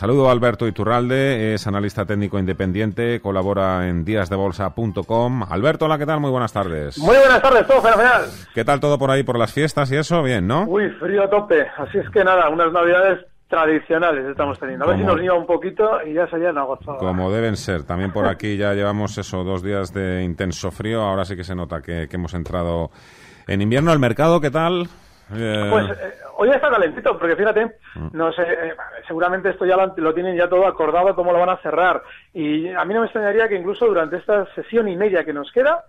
[0.00, 5.42] Saludo a Alberto Iturralde, es analista técnico independiente, colabora en díasdebolsa.com.
[5.42, 6.20] Alberto, hola, ¿qué tal?
[6.20, 6.96] Muy buenas tardes.
[6.96, 8.22] Muy buenas tardes, todo fenomenal.
[8.54, 10.22] ¿Qué tal todo por ahí, por las fiestas y eso?
[10.22, 10.64] Bien, ¿no?
[10.64, 11.66] Uy, frío a tope.
[11.76, 14.86] Así es que nada, unas navidades tradicionales estamos teniendo.
[14.86, 16.96] A ver si nos lleva un poquito y ya se en agosto.
[16.96, 17.82] Como deben ser.
[17.82, 21.02] También por aquí ya llevamos eso, dos días de intenso frío.
[21.02, 22.90] Ahora sí que se nota que, que hemos entrado
[23.46, 23.92] en invierno.
[23.92, 24.88] ¿El mercado qué tal?
[25.34, 28.08] Eh, pues eh, hoy está calentito, porque fíjate, mm.
[28.12, 28.74] no sé, eh,
[29.06, 32.02] seguramente esto ya lo, tienen ya todo acordado cómo lo van a cerrar.
[32.32, 35.52] Y a mí no me extrañaría que incluso durante esta sesión y media que nos
[35.52, 35.84] queda,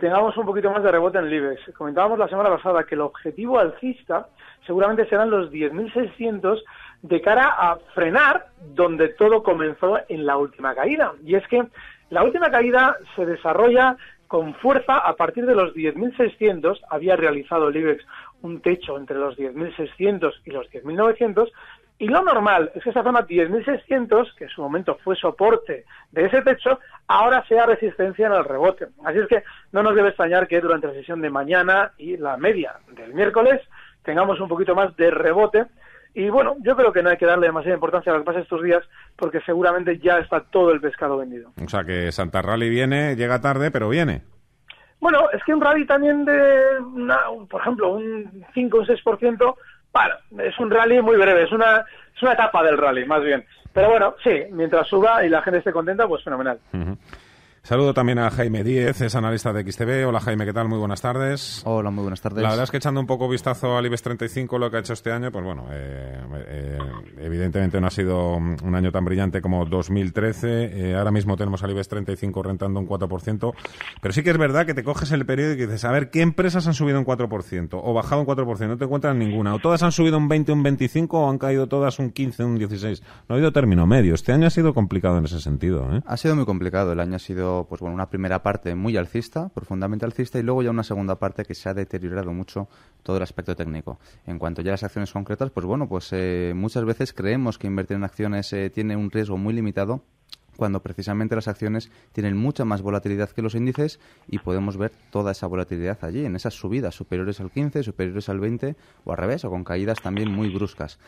[0.00, 1.74] tengamos un poquito más de rebote en el IBEX.
[1.76, 4.28] Comentábamos la semana pasada que el objetivo alcista
[4.66, 6.62] seguramente serán los 10.600
[7.02, 11.12] de cara a frenar donde todo comenzó en la última caída.
[11.24, 11.64] Y es que
[12.10, 17.76] la última caída se desarrolla con fuerza a partir de los 10.600, había realizado el
[17.76, 18.04] IBEX
[18.44, 21.50] un techo entre los 10.600 y los 10.900,
[21.98, 26.24] y lo normal es que esa zona 10.600, que en su momento fue soporte de
[26.26, 28.88] ese techo, ahora sea resistencia en el rebote.
[29.04, 32.36] Así es que no nos debe extrañar que durante la sesión de mañana y la
[32.36, 33.60] media del miércoles
[34.02, 35.64] tengamos un poquito más de rebote.
[36.14, 38.40] Y bueno, yo creo que no hay que darle demasiada importancia a lo que pasa
[38.40, 38.82] estos días
[39.16, 41.52] porque seguramente ya está todo el pescado vendido.
[41.64, 44.22] O sea que Santa Rally viene, llega tarde, pero viene.
[45.04, 46.78] Bueno, es que un rally también de,
[47.50, 49.54] por ejemplo, un 5 o un 6%,
[49.92, 51.84] bueno, es un rally muy breve, es una,
[52.16, 53.44] es una etapa del rally, más bien.
[53.74, 56.58] Pero bueno, sí, mientras suba y la gente esté contenta, pues fenomenal.
[57.64, 60.06] Saludo también a Jaime Díez, es analista de XTV.
[60.06, 60.68] Hola Jaime, ¿qué tal?
[60.68, 61.62] Muy buenas tardes.
[61.64, 62.42] Hola, muy buenas tardes.
[62.42, 64.92] La verdad es que echando un poco vistazo al IBEX 35, lo que ha hecho
[64.92, 66.78] este año, pues bueno, eh, eh,
[67.20, 70.90] evidentemente no ha sido un año tan brillante como 2013.
[70.90, 73.54] Eh, ahora mismo tenemos al IBEX 35 rentando un 4%.
[74.02, 76.20] Pero sí que es verdad que te coges el periódico y dices, a ver, ¿qué
[76.20, 78.68] empresas han subido un 4% o bajado un 4%?
[78.68, 79.54] No te encuentras ninguna.
[79.54, 82.58] O todas han subido un 20, un 25 o han caído todas un 15, un
[82.58, 83.00] 16.
[83.00, 84.12] No ha habido término medio.
[84.12, 85.88] Este año ha sido complicado en ese sentido.
[86.04, 86.92] Ha sido muy complicado.
[86.92, 90.62] El año ha sido pues bueno, una primera parte muy alcista, profundamente alcista, y luego
[90.62, 92.68] ya una segunda parte que se ha deteriorado mucho
[93.02, 93.98] todo el aspecto técnico.
[94.26, 97.66] En cuanto ya a las acciones concretas, pues bueno, pues eh, muchas veces creemos que
[97.66, 100.02] invertir en acciones eh, tiene un riesgo muy limitado
[100.56, 105.32] cuando precisamente las acciones tienen mucha más volatilidad que los índices y podemos ver toda
[105.32, 109.44] esa volatilidad allí, en esas subidas superiores al 15, superiores al 20 o al revés,
[109.44, 110.98] o con caídas también muy bruscas.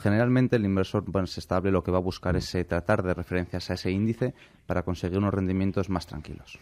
[0.00, 1.04] Generalmente el inversor
[1.36, 4.34] estable lo que va a buscar es eh, tratar de referencias a ese índice
[4.66, 6.58] para conseguir unos rendimientos más tranquilos.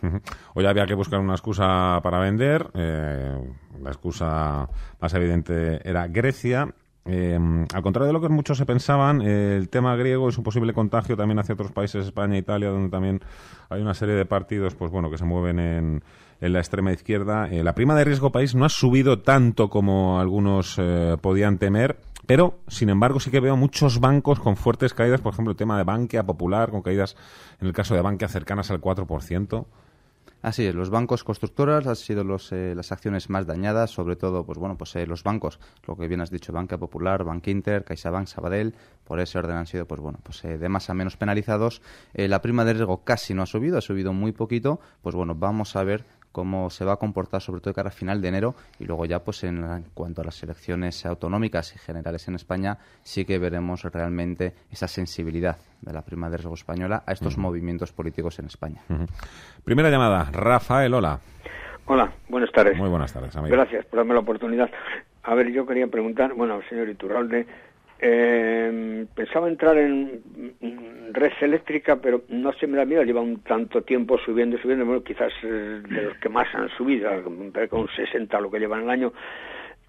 [0.55, 2.69] Hoy había que buscar una excusa para vender.
[2.75, 3.39] Eh,
[3.81, 4.69] la excusa
[5.01, 6.75] más evidente era Grecia
[7.07, 7.39] eh,
[7.73, 11.17] al contrario de lo que muchos se pensaban, el tema griego es un posible contagio
[11.17, 13.21] también hacia otros países, España, Italia, donde también
[13.69, 16.03] hay una serie de partidos, pues bueno, que se mueven en,
[16.41, 17.49] la extrema izquierda.
[17.51, 21.99] Eh, la prima de riesgo país no ha subido tanto como algunos eh, podían temer,
[22.27, 25.79] pero sin embargo sí que veo muchos bancos con fuertes caídas, por ejemplo el tema
[25.79, 27.17] de Bankia Popular, con caídas
[27.61, 29.67] en el caso de Bankia cercanas al 4%.
[30.43, 34.45] Así es, los bancos constructoras han sido los, eh, las acciones más dañadas, sobre todo,
[34.45, 37.85] pues bueno, pues eh, los bancos, lo que bien has dicho, Banca Popular, Bank Inter,
[37.85, 41.17] CaixaBank, Sabadell, por ese orden han sido, pues bueno, pues eh, de más a menos
[41.17, 41.81] penalizados.
[42.13, 45.75] la prima de riesgo casi no ha subido, ha subido muy poquito, pues bueno, vamos
[45.75, 46.05] a ver
[46.37, 49.07] cómo se va a comportar sobre todo de cara a final de enero y luego
[49.07, 53.85] ya pues en, cuanto a las elecciones autonómicas y generales en España sí que veremos
[53.85, 58.83] realmente esa sensibilidad de la prima de riesgo española a estos movimientos políticos en España.
[59.65, 61.21] Primera llamada, Rafael, hola.
[61.87, 62.77] Hola, buenas tardes.
[62.77, 63.57] Muy buenas tardes, amigo.
[63.57, 64.69] Gracias por darme la oportunidad.
[65.23, 67.47] A ver, yo quería preguntar, bueno, señor Iturralde,
[67.99, 70.23] eh, pensaba entrar en
[71.13, 75.03] red eléctrica, pero no se me da miedo, lleva un tanto tiempo subiendo, subiendo, bueno,
[75.03, 77.11] quizás eh, de los que más han subido,
[77.71, 79.13] con 60 lo que llevan el año.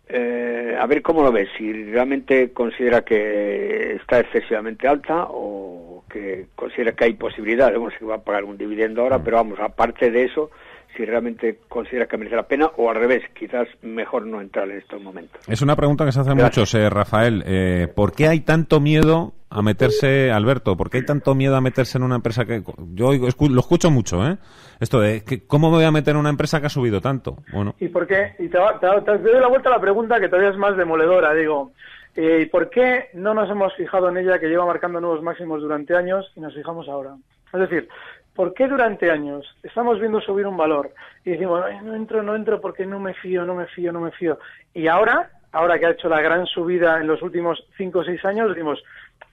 [0.10, 6.48] Eh, a ver cómo lo ves, si realmente considera que está excesivamente alta o que
[6.56, 9.24] considera que hay posibilidades, bueno, que va a pagar un dividendo ahora, mm.
[9.24, 10.50] pero vamos, aparte de eso,
[10.98, 14.80] si realmente considera que merece la pena o al revés, quizás mejor no entrar en
[14.80, 15.40] estos momentos.
[15.48, 17.44] Es una pregunta que se hace muchos, eh, Rafael.
[17.46, 20.76] Eh, ¿Por qué hay tanto miedo a meterse, Alberto?
[20.76, 22.64] ¿Por qué hay tanto miedo a meterse en una empresa que
[22.94, 24.38] yo lo escucho mucho, ¿eh?
[24.80, 27.38] Esto de que, cómo me voy a meter en una empresa que ha subido tanto.
[27.54, 27.76] Bueno.
[27.80, 28.36] ¿Y por qué?
[28.40, 31.34] Y te, doy la vuelta a la pregunta que todavía es más demoledora.
[31.36, 31.74] Digo,
[32.16, 35.62] eh, ¿y por qué no nos hemos fijado en ella que lleva marcando nuevos máximos
[35.62, 37.16] durante años y nos fijamos ahora?
[37.54, 37.88] Es decir,
[38.38, 40.94] ¿Por qué durante años estamos viendo subir un valor
[41.26, 44.12] y decimos, no entro, no entro porque no me fío, no me fío, no me
[44.12, 44.38] fío?
[44.76, 48.24] Y ahora, ahora que ha hecho la gran subida en los últimos cinco o seis
[48.26, 48.84] años, decimos,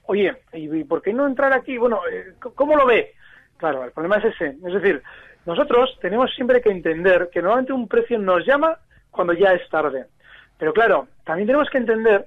[0.06, 1.76] oye, ¿y por qué no entrar aquí?
[1.76, 3.12] Bueno, eh, ¿cómo lo ve?
[3.58, 4.56] Claro, el problema es ese.
[4.66, 5.02] Es decir,
[5.44, 8.78] nosotros tenemos siempre que entender que normalmente un precio nos llama
[9.10, 10.06] cuando ya es tarde.
[10.56, 12.26] Pero claro, también tenemos que entender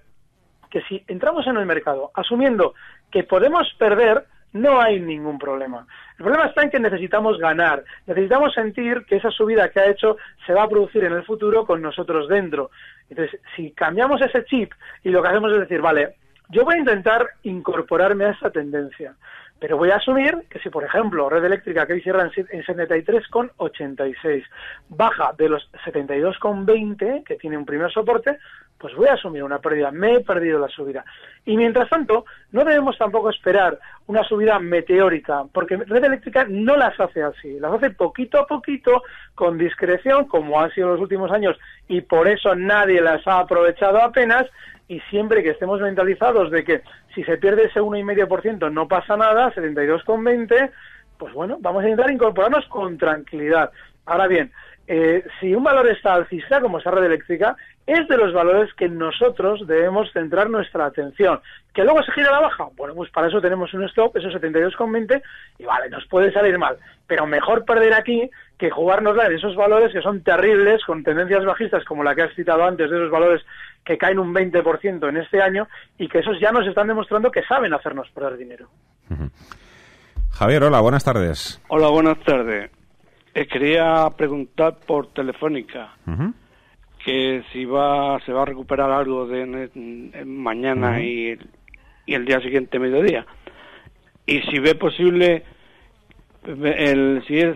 [0.70, 2.76] que si entramos en el mercado asumiendo
[3.10, 5.86] que podemos perder, no hay ningún problema.
[6.18, 10.18] El problema está en que necesitamos ganar, necesitamos sentir que esa subida que ha hecho
[10.46, 12.72] se va a producir en el futuro con nosotros dentro.
[13.10, 14.72] Entonces, si cambiamos ese chip
[15.04, 16.16] y lo que hacemos es decir, vale,
[16.50, 19.16] yo voy a intentar incorporarme a esa tendencia,
[19.60, 24.44] pero voy a asumir que si, por ejemplo, Red Eléctrica que hoy cierra en 73,86
[24.90, 28.40] baja de los 72,20 que tiene un primer soporte,
[28.78, 29.92] pues voy a asumir una pérdida.
[29.92, 31.04] Me he perdido la subida.
[31.46, 37.00] Y mientras tanto, no debemos tampoco esperar una subida meteórica, porque Red Eléctrica no las
[37.00, 37.60] hace así.
[37.60, 39.04] Las hace poquito a poquito,
[39.36, 41.58] con discreción, como han sido los últimos años,
[41.88, 44.46] y por eso nadie las ha aprovechado apenas.
[44.88, 46.82] Y siempre que estemos mentalizados de que
[47.14, 50.72] si se pierde ese 1,5% no pasa nada, 72,20,
[51.18, 53.72] pues bueno, vamos a intentar incorporarnos con tranquilidad.
[54.06, 54.52] Ahora bien,
[54.90, 58.88] eh, si un valor está alcista, como esa red eléctrica, es de los valores que
[58.88, 61.42] nosotros debemos centrar nuestra atención.
[61.74, 62.68] ¿Que luego se gira a la baja?
[62.76, 65.22] Bueno, pues para eso tenemos un stop, esos 72,20,
[65.60, 66.78] y vale, nos puede salir mal.
[67.06, 71.84] Pero mejor perder aquí que jugárnosla en esos valores que son terribles, con tendencias bajistas
[71.84, 73.46] como la que has citado antes, de esos valores
[73.84, 75.68] que caen un 20% en este año,
[75.98, 78.70] y que esos ya nos están demostrando que saben hacernos perder dinero.
[80.32, 81.62] Javier, hola, buenas tardes.
[81.68, 82.77] Hola, buenas tardes.
[83.38, 85.96] Eh, quería preguntar por Telefónica
[87.06, 89.70] que si va se va a recuperar algo de,
[90.26, 91.38] mañana y,
[92.08, 93.28] el día siguiente mediodía.
[94.26, 95.44] Y si ve posible
[96.48, 97.56] el si es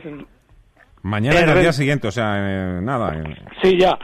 [1.02, 3.36] mañana y el día siguiente o sea eh, nada eh.
[3.64, 3.98] sí ya.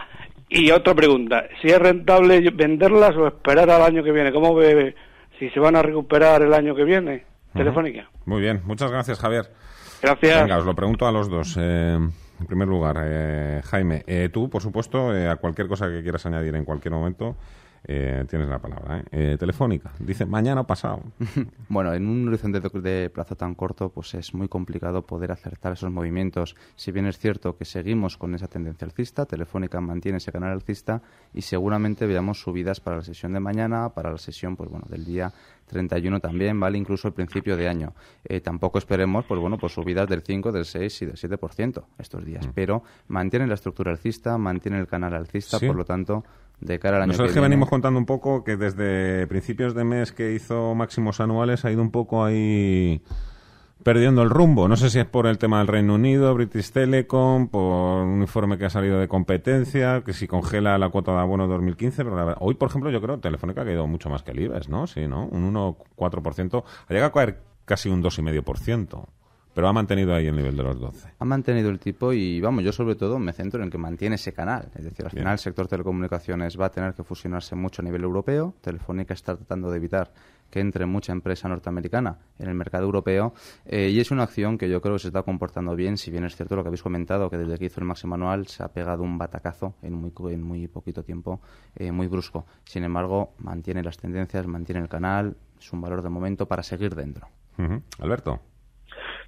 [0.49, 4.95] Y otra pregunta si es rentable venderlas o esperar al año que viene cómo ve
[5.37, 9.45] si se van a recuperar el año que viene Telefónica muy bien muchas gracias Javier
[10.01, 10.41] Gracias.
[10.41, 11.55] Venga, os lo pregunto a los dos.
[11.59, 11.97] Eh,
[12.39, 16.55] en primer lugar, eh, Jaime, eh, tú, por supuesto, a cualquier cosa que quieras añadir
[16.55, 17.35] en cualquier momento,
[17.87, 19.03] tienes la palabra.
[19.39, 21.01] telefónica, dice mañana o pasado.
[21.69, 25.89] bueno, en un horizonte de plazo tan corto, pues es muy complicado poder acertar esos
[25.89, 26.55] movimientos.
[26.75, 31.01] Si bien es cierto que seguimos con esa tendencia alcista, Telefónica mantiene ese canal alcista
[31.33, 35.05] y seguramente veamos subidas para la sesión de mañana, para la sesión pues bueno, del
[35.05, 35.31] día
[35.67, 37.93] 31 también, vale incluso el principio de año.
[38.23, 42.25] Eh, tampoco esperemos, pues bueno, pues subidas del 5, del 6 y del 7% estos
[42.25, 42.51] días, mm.
[42.53, 46.23] pero mantienen la estructura alcista, mantienen el canal alcista, por lo tanto,
[46.59, 50.11] de cara al año Nosotros que, venimos contando un poco que desde principios de mes
[50.11, 53.01] que hizo máximos anuales ha ido un poco ahí
[53.83, 54.67] perdiendo el rumbo.
[54.67, 58.57] No sé si es por el tema del Reino Unido, British Telecom, por un informe
[58.57, 62.55] que ha salido de competencia, que si congela la cuota de abono 2015, pero hoy,
[62.55, 64.87] por ejemplo, yo creo que Telefónica ha caído mucho más que el IBEX, ¿no?
[64.87, 65.27] Sí, ¿no?
[65.27, 66.63] Un 1,4%.
[66.87, 69.05] Ha llegado a caer casi un 2,5%.
[69.57, 71.13] Pero ha mantenido ahí el nivel de los 12.
[71.17, 74.31] Ha mantenido el tipo y, vamos, yo sobre todo me centro en que mantiene ese
[74.31, 74.69] canal.
[74.75, 78.03] Es decir, al final el sector telecomunicaciones va a tener que fusionarse mucho a nivel
[78.03, 78.53] europeo.
[78.61, 80.11] Telefónica está tratando de evitar
[80.51, 83.33] que entre mucha empresa norteamericana en el mercado europeo
[83.65, 86.23] eh, y es una acción que yo creo que se está comportando bien, si bien
[86.23, 88.67] es cierto lo que habéis comentado, que desde que hizo el máximo anual se ha
[88.67, 91.41] pegado un batacazo en muy, en muy poquito tiempo,
[91.75, 92.45] eh, muy brusco.
[92.63, 96.93] Sin embargo, mantiene las tendencias, mantiene el canal, es un valor de momento para seguir
[96.93, 97.27] dentro.
[97.97, 98.39] Alberto.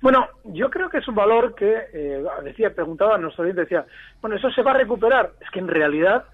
[0.01, 3.85] Bueno, yo creo que es un valor que, eh, decía, preguntaba a nuestro oyente, decía,
[4.21, 5.31] bueno, ¿eso se va a recuperar?
[5.41, 6.25] Es que en realidad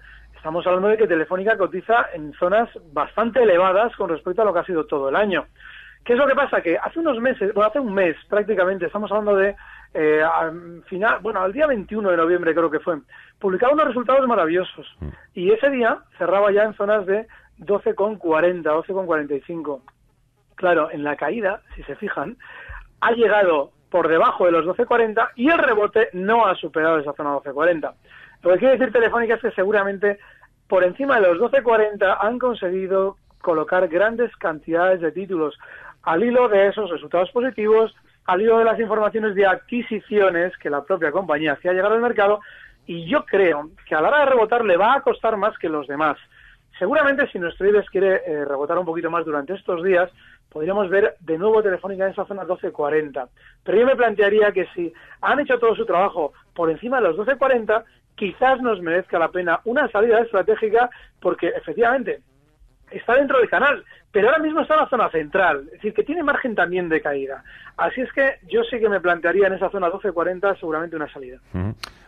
[0.46, 4.60] Estamos hablando de que Telefónica cotiza en zonas bastante elevadas con respecto a lo que
[4.60, 5.46] ha sido todo el año.
[6.04, 6.60] ¿Qué es lo que pasa?
[6.60, 9.56] Que hace unos meses, bueno, hace un mes prácticamente, estamos hablando de
[9.92, 12.98] eh, al final, bueno, al día 21 de noviembre creo que fue,
[13.40, 14.86] publicaba unos resultados maravillosos.
[15.00, 15.08] Mm.
[15.34, 17.26] Y ese día cerraba ya en zonas de
[17.58, 19.80] 12,40, 12,45.
[20.54, 22.36] Claro, en la caída, si se fijan,
[23.00, 27.30] ha llegado por debajo de los 12,40 y el rebote no ha superado esa zona
[27.36, 27.94] 12,40.
[28.42, 30.18] Lo que quiere decir Telefónica es que seguramente
[30.68, 35.56] por encima de los 12.40 han conseguido colocar grandes cantidades de títulos
[36.02, 40.84] al hilo de esos resultados positivos, al hilo de las informaciones de adquisiciones que la
[40.84, 42.40] propia compañía hacía llegar al mercado
[42.86, 45.68] y yo creo que a la hora de rebotar le va a costar más que
[45.68, 46.16] los demás.
[46.78, 50.10] Seguramente si nuestro IBEX quiere eh, rebotar un poquito más durante estos días,
[50.56, 53.28] podríamos ver de nuevo Telefónica en esa zona 12.40.
[53.62, 57.16] Pero yo me plantearía que si han hecho todo su trabajo por encima de los
[57.18, 57.84] 12.40,
[58.14, 60.88] quizás nos merezca la pena una salida estratégica
[61.20, 62.22] porque efectivamente
[62.90, 66.04] está dentro del canal, pero ahora mismo está en la zona central, es decir, que
[66.04, 67.44] tiene margen también de caída.
[67.76, 71.38] Así es que yo sí que me plantearía en esa zona 12.40 seguramente una salida.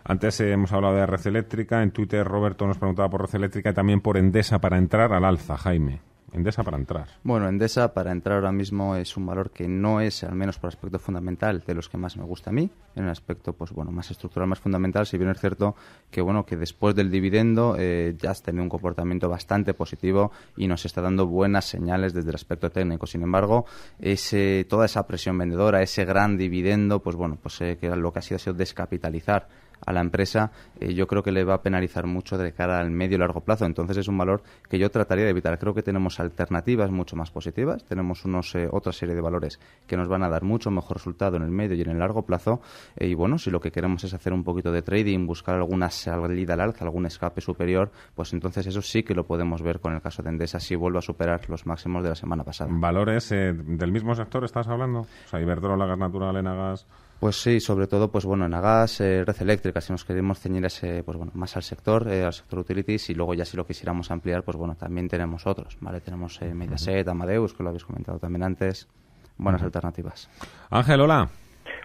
[0.05, 3.69] Antes eh, hemos hablado de red eléctrica, en Twitter Roberto nos preguntaba por red eléctrica
[3.69, 6.01] y también por Endesa para entrar al alza, Jaime.
[6.33, 7.09] Endesa para entrar.
[7.23, 10.69] Bueno, Endesa para entrar ahora mismo es un valor que no es, al menos por
[10.69, 12.71] aspecto fundamental, de los que más me gusta a mí.
[12.95, 15.75] En un aspecto, pues bueno, más estructural, más fundamental, si bien es cierto
[16.11, 20.69] que bueno, que después del dividendo eh, ya has tenido un comportamiento bastante positivo y
[20.69, 23.07] nos está dando buenas señales desde el aspecto técnico.
[23.07, 23.65] Sin embargo,
[23.99, 28.23] ese, toda esa presión vendedora, ese gran dividendo, pues bueno, pues eh, lo que ha
[28.23, 29.49] sido ha sido descapitalizar
[29.85, 32.91] a la empresa, eh, yo creo que le va a penalizar mucho de cara al
[32.91, 33.65] medio y largo plazo.
[33.65, 35.59] Entonces es un valor que yo trataría de evitar.
[35.59, 39.97] Creo que tenemos alternativas mucho más positivas, tenemos unos, eh, otra serie de valores que
[39.97, 42.61] nos van a dar mucho mejor resultado en el medio y en el largo plazo.
[42.97, 45.91] Eh, y bueno, si lo que queremos es hacer un poquito de trading, buscar alguna
[45.91, 49.95] salida al alza, algún escape superior, pues entonces eso sí que lo podemos ver con
[49.95, 52.71] el caso de Endesa si vuelve a superar los máximos de la semana pasada.
[52.73, 55.01] ¿Valores del mismo sector estás hablando?
[55.01, 56.87] O sea, Iberdrola, Gas Natural, Enagas...
[57.21, 60.65] Pues sí, sobre todo, pues bueno, en Agas, eh, red eléctrica, si nos queremos ceñir
[60.65, 63.67] ese, pues bueno, más al sector, eh, al sector utilities, y luego ya si lo
[63.67, 66.01] quisiéramos ampliar, pues bueno, también tenemos otros, ¿vale?
[66.01, 68.89] Tenemos eh, Mediaset, Amadeus, que lo habéis comentado también antes,
[69.37, 70.31] buenas alternativas.
[70.71, 71.29] Ángel, hola.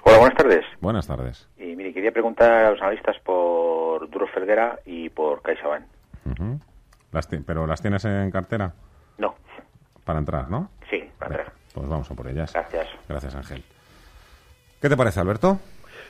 [0.04, 0.66] Hola, buenas tardes.
[0.82, 1.50] Buenas tardes.
[1.58, 5.86] Y mire, quería preguntar a los analistas por Duro Felguera y por CaixaBank.
[7.46, 8.74] ¿Pero las tienes en cartera?
[9.18, 9.34] No.
[10.04, 10.70] Para entrar, ¿no?
[10.92, 11.54] Sí, para entrar.
[11.74, 12.54] Pues vamos a por ellas.
[12.54, 12.88] Gracias.
[13.08, 13.64] Gracias, Ángel.
[14.84, 15.60] ¿Qué te parece, Alberto?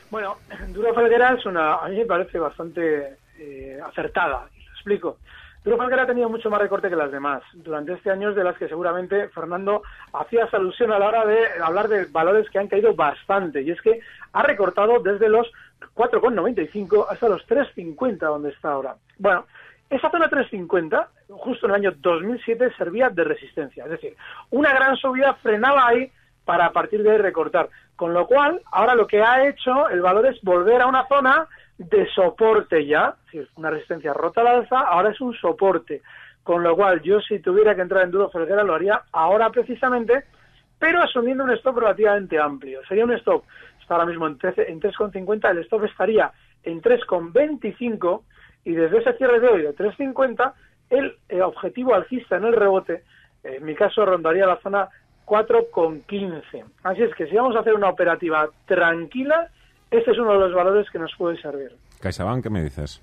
[0.10, 0.38] Bueno,
[0.70, 5.18] Duro Falguera es una, a mí me parece bastante eh, acertada, y explico.
[5.64, 7.44] Duro Falguera ha tenido mucho más recorte que las demás.
[7.54, 11.38] Durante este año es de las que seguramente Fernando hacía alusión a la hora de
[11.64, 13.62] hablar de valores que han caído bastante.
[13.62, 14.00] Y es que
[14.32, 15.52] ha recortado desde los
[15.94, 18.96] 4,95 hasta los 3,50 donde está ahora.
[19.20, 19.46] Bueno,
[19.88, 23.84] esa zona 350, justo en el año 2007, servía de resistencia.
[23.84, 24.16] Es decir,
[24.50, 26.12] una gran subida frenaba ahí
[26.44, 27.70] para a partir de ahí recortar.
[27.96, 31.48] Con lo cual, ahora lo que ha hecho el valor es volver a una zona
[31.78, 36.02] de soporte ya, es una resistencia rota al alza, ahora es un soporte.
[36.44, 40.26] Con lo cual, yo si tuviera que entrar en duro Felguera lo haría ahora precisamente,
[40.78, 42.82] pero asumiendo un stop relativamente amplio.
[42.88, 43.46] Sería un stop,
[43.80, 46.32] está ahora mismo en, 13, en 3,50, el stop estaría
[46.64, 48.22] en 3,25
[48.66, 50.54] y desde ese cierre de hoy de 3,50,
[50.90, 53.04] el, el objetivo alcista en el rebote,
[53.44, 54.90] en mi caso rondaría la zona
[55.26, 56.64] 4,15.
[56.84, 59.50] Así es que si vamos a hacer una operativa tranquila,
[59.92, 61.72] este es uno de los valores que nos puede servir.
[62.02, 63.02] CaixaBank, ¿qué me dices?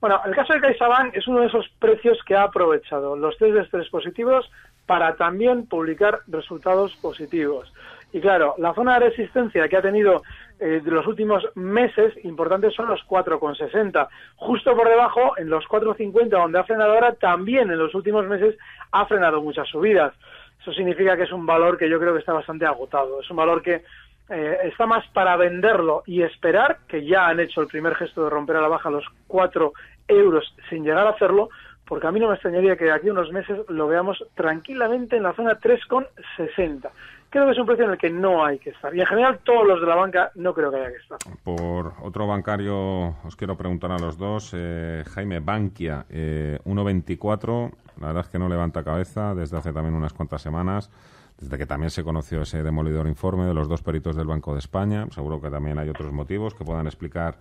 [0.00, 3.54] Bueno, el caso de CaixaBank es uno de esos precios que ha aprovechado los test
[3.54, 4.50] de estrés positivos
[4.86, 7.72] para también publicar resultados positivos.
[8.12, 10.22] Y claro, la zona de resistencia que ha tenido
[10.60, 14.06] eh, de los últimos meses importantes son los 4,60.
[14.36, 18.56] Justo por debajo, en los 4,50 donde ha frenado ahora, también en los últimos meses
[18.92, 20.14] ha frenado muchas subidas.
[20.64, 23.20] Eso significa que es un valor que yo creo que está bastante agotado.
[23.20, 23.84] Es un valor que
[24.30, 28.30] eh, está más para venderlo y esperar, que ya han hecho el primer gesto de
[28.30, 29.74] romper a la baja los 4
[30.08, 31.50] euros sin llegar a hacerlo,
[31.86, 35.18] porque a mí no me extrañaría que de aquí a unos meses lo veamos tranquilamente
[35.18, 36.88] en la zona 3,60.
[37.28, 38.94] Creo que es un precio en el que no hay que estar.
[38.96, 41.18] Y en general todos los de la banca no creo que haya que estar.
[41.42, 44.52] Por otro bancario os quiero preguntar a los dos.
[44.56, 47.70] Eh, Jaime, Bankia, eh, 1,24
[48.00, 50.90] la verdad es que no levanta cabeza desde hace también unas cuantas semanas,
[51.38, 54.60] desde que también se conoció ese demolidor informe de los dos peritos del Banco de
[54.60, 55.06] España.
[55.10, 57.38] Seguro que también hay otros motivos que puedan explicar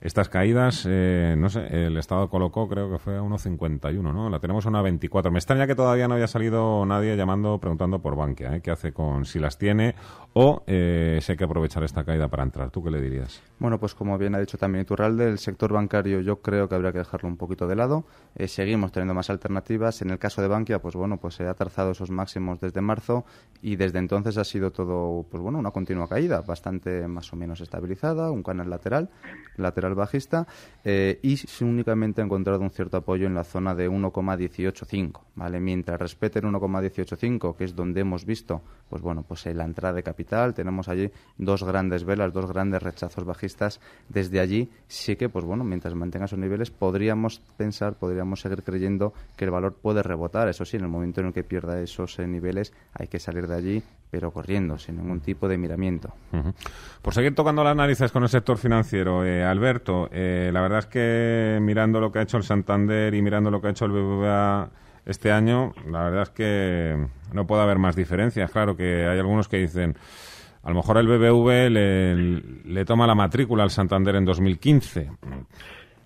[0.00, 4.30] estas caídas, eh, no sé, el Estado colocó, creo que fue a 1,51, ¿no?
[4.30, 5.30] La tenemos a 1,24.
[5.30, 8.60] Me extraña que todavía no haya salido nadie llamando, preguntando por Bankia, ¿eh?
[8.62, 9.94] ¿Qué hace con si las tiene
[10.32, 12.70] o eh, si hay que aprovechar esta caída para entrar?
[12.70, 13.42] ¿Tú qué le dirías?
[13.58, 16.92] Bueno, pues como bien ha dicho también Iturralde, el sector bancario yo creo que habría
[16.92, 18.06] que dejarlo un poquito de lado.
[18.36, 20.00] Eh, seguimos teniendo más alternativas.
[20.00, 23.26] En el caso de Bankia, pues bueno, pues se ha trazado esos máximos desde marzo
[23.60, 27.60] y desde entonces ha sido todo, pues bueno, una continua caída, bastante más o menos
[27.60, 29.10] estabilizada, un canal lateral,
[29.56, 30.46] lateral al bajista
[30.84, 35.60] eh, y únicamente ha encontrado un cierto apoyo en la zona de 1,185, ¿vale?
[35.60, 39.94] Mientras respete el 1,185, que es donde hemos visto, pues bueno, pues en la entrada
[39.94, 43.80] de capital, tenemos allí dos grandes velas, dos grandes rechazos bajistas.
[44.08, 49.12] Desde allí sí que, pues bueno, mientras mantenga esos niveles, podríamos pensar, podríamos seguir creyendo
[49.36, 50.48] que el valor puede rebotar.
[50.48, 53.46] Eso sí, en el momento en el que pierda esos eh, niveles, hay que salir
[53.46, 56.12] de allí pero corriendo, sin ningún tipo de miramiento.
[57.00, 59.44] Por seguir tocando las narices con el sector financiero, eh,
[60.10, 63.60] Eh, la verdad es que mirando lo que ha hecho el Santander y mirando lo
[63.60, 64.70] que ha hecho el BBVA
[65.06, 68.50] este año, la verdad es que no puede haber más diferencias.
[68.50, 69.94] Claro que hay algunos que dicen,
[70.62, 75.10] a lo mejor el BBV le, toma la matrícula al Santander en 2015.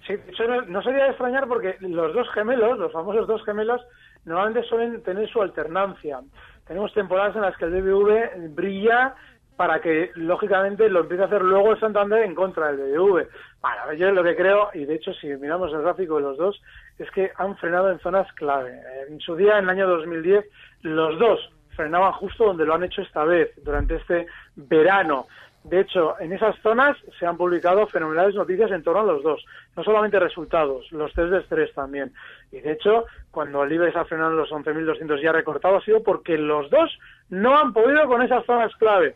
[0.07, 3.81] Sí, eso no, no sería de extrañar porque los dos gemelos, los famosos dos gemelos,
[4.25, 6.21] normalmente suelen tener su alternancia
[6.66, 9.14] tenemos temporadas en las que el BBV brilla
[9.56, 13.28] para que lógicamente lo empiece a hacer luego el Santander en contra del BBV.
[13.61, 16.61] Bueno, yo lo que creo, y de hecho si miramos el gráfico de los dos,
[16.99, 18.80] es que han frenado en zonas clave.
[19.08, 20.44] En su día, en el año 2010,
[20.82, 25.26] los dos frenaban justo donde lo han hecho esta vez, durante este verano.
[25.64, 29.44] De hecho, en esas zonas se han publicado fenomenales noticias en torno a los dos.
[29.75, 32.12] No solamente resultados, los test de estrés también.
[32.52, 36.02] Y de hecho, cuando el IBEX ha frenado en los 11.200 ya recortado, ha sido
[36.02, 36.90] porque los dos
[37.30, 39.14] no han podido con esas zonas clave.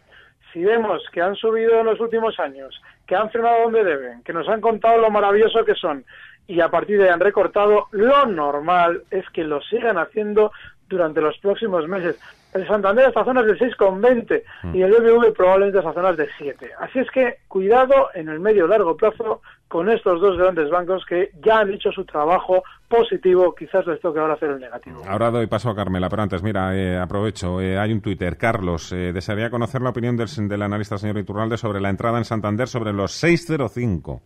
[0.52, 4.33] Si vemos que han subido en los últimos años, que han frenado donde deben, que
[4.33, 6.05] nos han contado lo maravilloso que son,
[6.47, 10.50] y a partir de ahí han recortado, lo normal es que lo sigan haciendo
[10.88, 12.19] durante los próximos meses.
[12.55, 14.75] El Santander está zonas de 6,20 mm.
[14.75, 16.71] y el BBV probablemente a zonas de 7.
[16.81, 21.31] Así es que cuidado en el medio largo plazo con estos dos grandes bancos que
[21.45, 25.02] ya han hecho su trabajo positivo, quizás les toque ahora hacer el negativo.
[25.07, 28.93] Ahora doy paso a Carmela, pero antes, mira, eh, aprovecho, eh, hay un Twitter, Carlos,
[28.93, 32.67] eh, desearía conocer la opinión del, del analista señor Iturralde sobre la entrada en Santander
[32.67, 34.23] sobre los 6,05.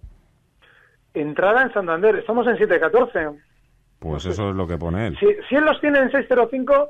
[1.14, 3.36] Entrada en Santander, estamos en 7,14.
[4.02, 5.18] Pues eso es lo que pone él.
[5.18, 6.88] Si, él los tiene en 6.05,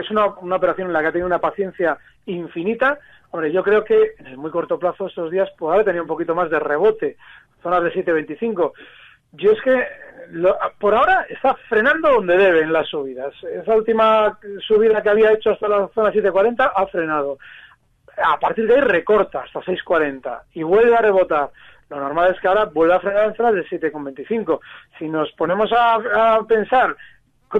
[0.00, 2.98] es una, una, operación en la que ha tenido una paciencia infinita.
[3.30, 6.08] Hombre, yo creo que en el muy corto plazo estos días puede haber tenido un
[6.08, 7.16] poquito más de rebote,
[7.62, 8.72] zonas de 7.25.
[9.32, 9.86] Yo es que
[10.78, 13.32] por ahora está frenando donde debe en las subidas.
[13.44, 17.38] Esa última subida que había hecho hasta la zona 7.40 ha frenado.
[18.22, 21.50] A partir de ahí recorta hasta 6.40 y vuelve a rebotar
[21.90, 24.60] lo normal es que ahora vuelva a frenar en zonas de 7,25.
[24.98, 26.96] Si nos ponemos a, pensar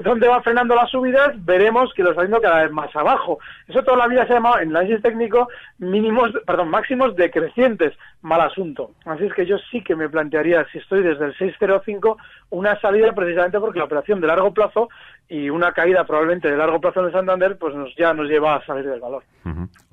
[0.05, 3.41] dónde va frenando las subidas, veremos que lo está haciendo cada vez más abajo.
[3.67, 7.93] Eso toda la vida se ha llamado en análisis técnico mínimos, perdón, máximos decrecientes.
[8.23, 8.93] Mal asunto.
[9.04, 12.17] Así es que yo sí que me plantearía, si estoy desde el 605,
[12.50, 14.91] una salida precisamente porque la operación de largo plazo
[15.28, 18.54] y una caída probablemente de largo plazo en el Santander, pues nos, ya nos lleva
[18.54, 19.25] a salir del valor.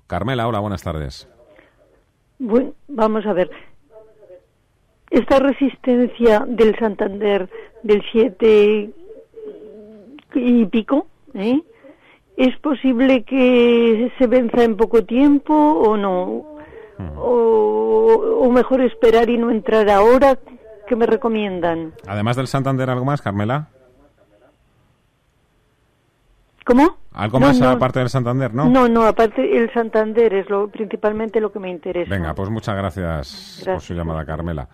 [0.05, 1.27] Carmela, hola, buenas tardes.
[2.37, 3.49] Bueno, vamos a ver
[5.09, 7.49] esta resistencia del Santander
[7.83, 8.89] del 7
[10.35, 11.61] y pico, ¿eh?
[12.35, 16.57] ¿es posible que se venza en poco tiempo o no?
[17.15, 20.37] o, mejor esperar y no entrar ahora?
[20.87, 21.93] ¿Qué me recomiendan?
[22.07, 23.67] Además del Santander, ¿algo más, Carmela?
[26.65, 26.97] ¿Cómo?
[27.13, 28.69] ¿Algo más aparte del Santander, no?
[28.69, 32.09] No, no, aparte el Santander es lo principalmente lo que me interesa.
[32.09, 33.63] Venga, pues muchas gracias.
[33.65, 34.67] por su llamada, Carmela.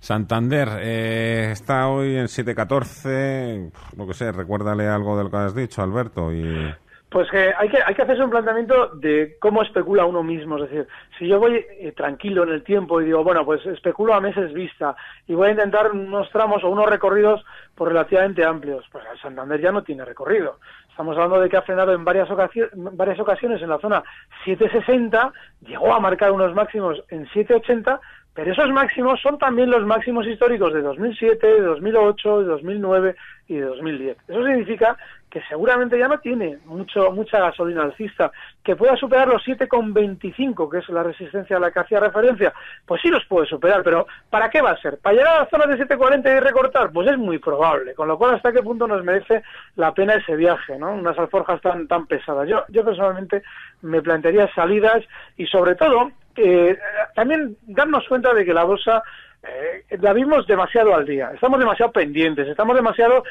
[0.00, 5.54] Santander eh, está hoy en 7.14, lo que sé, recuérdale algo de lo que has
[5.54, 6.32] dicho, Alberto.
[6.32, 6.72] y
[7.08, 10.56] Pues que hay, que hay que hacerse un planteamiento de cómo especula uno mismo.
[10.56, 10.86] Es decir,
[11.18, 14.52] si yo voy eh, tranquilo en el tiempo y digo, bueno, pues especulo a meses
[14.52, 14.94] vista
[15.26, 19.60] y voy a intentar unos tramos o unos recorridos por relativamente amplios, pues el Santander
[19.60, 20.58] ya no tiene recorrido.
[20.96, 24.02] Estamos hablando de que ha frenado en varias, ocasiones, varias ocasiones en la zona
[24.46, 25.30] 760,
[25.66, 28.00] llegó a marcar unos máximos en 780,
[28.32, 33.56] pero esos máximos son también los máximos históricos de 2007, de 2008, de 2009 y
[33.56, 34.16] de 2010.
[34.26, 34.96] Eso significa
[35.36, 38.32] que seguramente ya no tiene mucho, mucha gasolina alcista,
[38.64, 42.54] que pueda superar los 7,25, que es la resistencia a la que hacía referencia,
[42.86, 44.96] pues sí los puede superar, pero ¿para qué va a ser?
[44.96, 46.90] ¿Para llegar a la zona de 7,40 y recortar?
[46.90, 49.42] Pues es muy probable, con lo cual hasta qué punto nos merece
[49.74, 50.94] la pena ese viaje, ¿no?
[50.94, 52.48] Unas alforjas tan, tan pesadas.
[52.48, 53.42] Yo, yo personalmente
[53.82, 55.04] me plantearía salidas
[55.36, 56.78] y sobre todo eh,
[57.14, 59.02] también darnos cuenta de que la bolsa
[59.48, 63.22] eh, la vimos demasiado al día, estamos demasiado pendientes, estamos demasiado,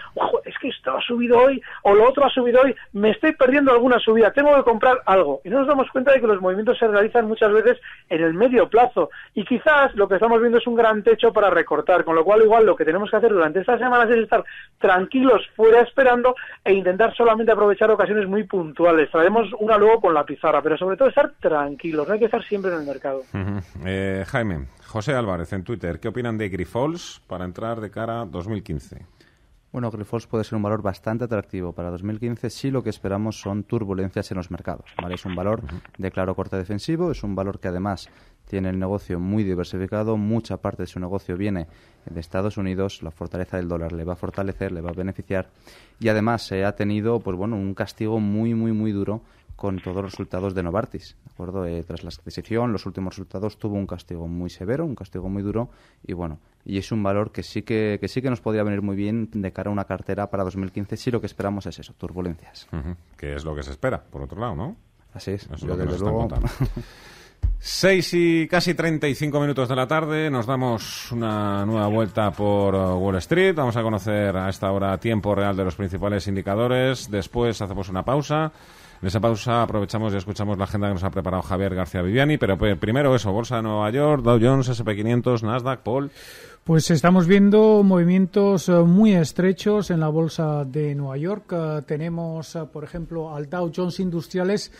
[0.45, 3.71] es que esto ha subido hoy o lo otro ha subido hoy, me estoy perdiendo
[3.71, 5.41] alguna subida, tengo que comprar algo.
[5.43, 8.34] Y no nos damos cuenta de que los movimientos se realizan muchas veces en el
[8.34, 12.15] medio plazo y quizás lo que estamos viendo es un gran techo para recortar, con
[12.15, 14.43] lo cual igual lo que tenemos que hacer durante estas semanas es estar
[14.80, 19.10] tranquilos fuera esperando e intentar solamente aprovechar ocasiones muy puntuales.
[19.12, 22.43] Traemos una luego con la pizarra, pero sobre todo estar tranquilos, no hay que estar
[22.43, 23.21] siempre en el mercado.
[23.86, 28.25] eh, Jaime, José Álvarez en Twitter, qué opinan de Grifols para entrar de cara a
[28.25, 29.05] 2015.
[29.73, 33.65] Bueno, Grifols puede ser un valor bastante atractivo para 2015 si lo que esperamos son
[33.65, 34.86] turbulencias en los mercados.
[35.12, 35.63] Es un valor
[35.97, 38.08] de claro corte defensivo, es un valor que además
[38.47, 41.67] tiene el negocio muy diversificado, mucha parte de su negocio viene
[42.05, 45.49] de Estados Unidos, la fortaleza del dólar le va a fortalecer, le va a beneficiar
[45.99, 49.23] y además se ha tenido pues bueno, un castigo muy muy muy duro
[49.56, 51.15] con todos los resultados de Novartis.
[51.24, 51.65] ¿de acuerdo?
[51.65, 55.44] Eh, tras la adquisición, los últimos resultados tuvo un castigo muy severo, un castigo muy
[55.44, 55.70] duro
[56.06, 58.82] y bueno, y es un valor que sí que, que sí que nos podría venir
[58.82, 61.94] muy bien de cara a una cartera para 2015 si lo que esperamos es eso,
[61.94, 62.68] turbulencias.
[63.18, 64.76] Que es lo que se espera, por otro lado, ¿no?
[65.13, 65.50] Así es.
[65.50, 66.28] Eso lo que desde luego...
[67.60, 72.96] Seis y casi 35 minutos de la tarde, nos damos una nueva vuelta por uh,
[72.98, 73.56] Wall Street.
[73.56, 77.10] Vamos a conocer a esta hora tiempo real de los principales indicadores.
[77.10, 78.52] Después hacemos una pausa.
[79.01, 82.38] En esa pausa aprovechamos y escuchamos la agenda que nos ha preparado Javier García Viviani.
[82.38, 86.12] Pero pues, primero eso, Bolsa de Nueva York, Dow Jones, SP500, Nasdaq, Paul.
[86.63, 91.51] Pues estamos viendo movimientos uh, muy estrechos en la bolsa de Nueva York.
[91.51, 94.71] Uh, tenemos, por ejemplo, al Dow Jones Industriales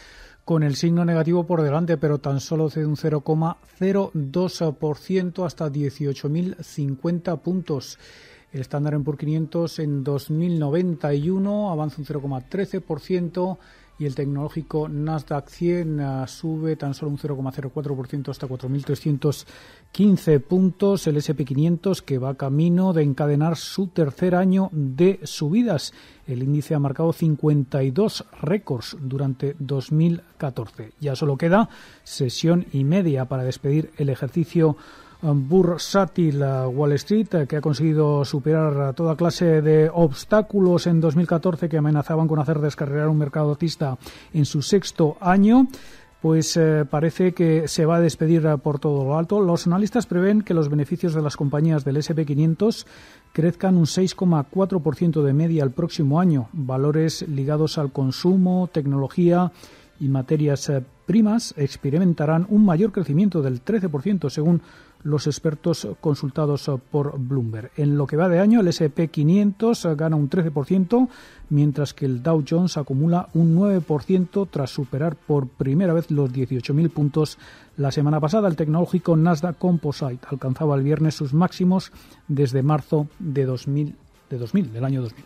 [0.46, 8.00] con el signo negativo por delante, pero tan solo de un 0,02% hasta 18.050 puntos.
[8.54, 13.58] El estándar en por 500 en 2091 avanza un 0,13%
[13.98, 21.08] y el tecnológico Nasdaq 100 ah, sube tan solo un 0,04% hasta 4.315 puntos.
[21.08, 25.94] El SP500 que va camino de encadenar su tercer año de subidas.
[26.28, 30.92] El índice ha marcado 52 récords durante 2014.
[31.00, 31.70] Ya solo queda
[32.04, 34.76] sesión y media para despedir el ejercicio
[35.22, 41.78] bursátil Wall Street, eh, que ha conseguido superar toda clase de obstáculos en 2014 que
[41.78, 43.98] amenazaban con hacer descarrilar un mercado autista
[44.34, 45.68] en su sexto año
[46.22, 49.42] pues eh, parece que se va a despedir eh, por todo lo alto.
[49.42, 52.88] Los analistas prevén que los beneficios de las compañías del SP500
[53.32, 59.52] crezcan un 6,4% de media el próximo año, valores ligados al consumo, tecnología
[60.00, 60.72] y materias
[61.06, 64.62] primas experimentarán un mayor crecimiento del 13% según
[65.06, 67.72] los expertos consultados por Bloomberg.
[67.78, 71.08] En lo que va de año, el SP 500 gana un 13%,
[71.50, 76.90] mientras que el Dow Jones acumula un 9% tras superar por primera vez los 18.000
[76.90, 77.38] puntos
[77.78, 78.48] la semana pasada.
[78.48, 81.92] El tecnológico Nasdaq Composite alcanzaba el viernes sus máximos
[82.28, 83.96] desde marzo de 2000,
[84.32, 85.26] de 2000 del año 2000.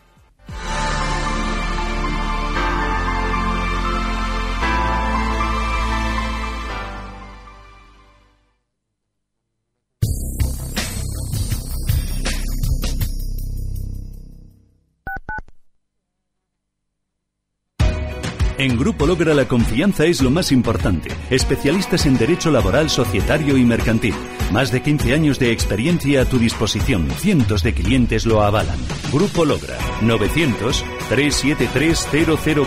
[18.59, 21.09] En Grupo Logra la confianza es lo más importante.
[21.29, 24.13] Especialistas en derecho laboral, societario y mercantil.
[24.51, 27.09] Más de 15 años de experiencia a tu disposición.
[27.11, 28.77] Cientos de clientes lo avalan.
[29.13, 32.07] Grupo Logra 900 373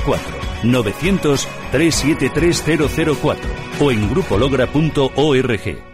[0.03, 0.23] 004
[0.65, 2.65] 900 373
[3.21, 5.92] 004 o en grupologra.org.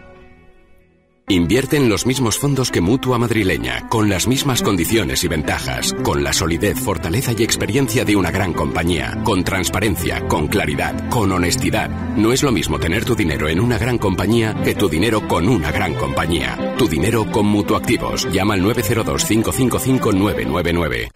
[1.31, 6.23] Invierte en los mismos fondos que Mutua Madrileña, con las mismas condiciones y ventajas, con
[6.23, 11.91] la solidez, fortaleza y experiencia de una gran compañía, con transparencia, con claridad, con honestidad.
[12.17, 15.47] No es lo mismo tener tu dinero en una gran compañía que tu dinero con
[15.47, 16.75] una gran compañía.
[16.79, 18.27] Tu dinero con Mutuactivos.
[18.31, 21.11] Llama al 902 555 999.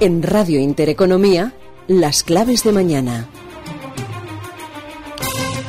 [0.00, 1.52] En Radio Intereconomía,
[1.88, 3.28] las claves de mañana.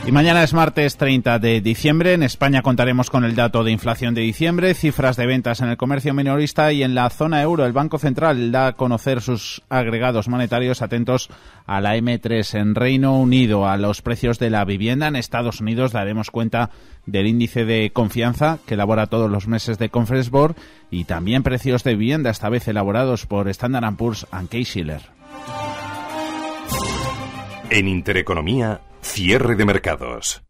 [0.04, 2.14] Y mañana es martes 30 de diciembre.
[2.14, 5.78] En España contaremos con el dato de inflación de diciembre, cifras de ventas en el
[5.78, 7.68] comercio minorista y en la zona euro.
[7.68, 11.30] El Banco Central da a conocer sus agregados monetarios atentos
[11.68, 15.08] a la M3 en Reino Unido, a los precios de la vivienda.
[15.08, 16.72] En Estados Unidos daremos cuenta
[17.06, 20.56] del índice de confianza que elabora todos los meses de Conference Board
[20.90, 25.02] y también precios de vivienda, esta vez elaborados por Standard Poor's y Case-Shiller.
[27.70, 30.44] En Intereconomía, Cierre de mercados.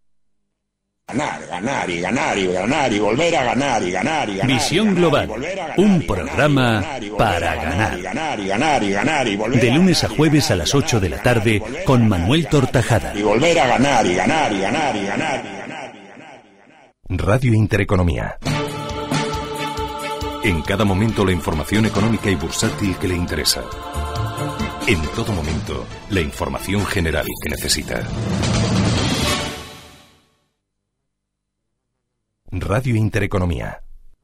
[1.08, 4.48] Ganar, ganar y ganar y ganar y volver a ganar y ganar y ganar.
[4.48, 5.30] Visión Global,
[5.78, 6.86] un programa
[7.18, 8.00] para ganar.
[9.52, 13.14] De lunes a jueves a las 8 de la tarde con Manuel Tortajada.
[13.18, 15.94] Y volver a ganar y ganar y ganar y ganar y ganar.
[17.10, 18.38] Radio Intereconomía.
[20.44, 23.64] En cada momento la información económica y bursátil que le interesa.
[24.88, 28.04] En todo momento, la información general que necesita.
[32.52, 33.84] Radio Intereconomía.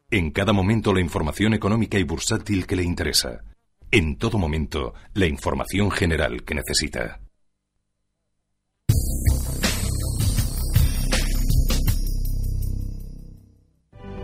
[0.10, 3.44] En cada momento la información económica y bursátil que le interesa.
[3.92, 7.20] En todo momento, la información general que necesita.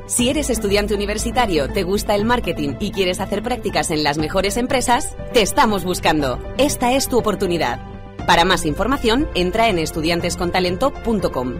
[0.05, 4.57] Si eres estudiante universitario, te gusta el marketing y quieres hacer prácticas en las mejores
[4.57, 6.39] empresas, te estamos buscando.
[6.57, 7.79] Esta es tu oportunidad.
[8.27, 11.53] Para más información, entra en estudiantescontalento.com.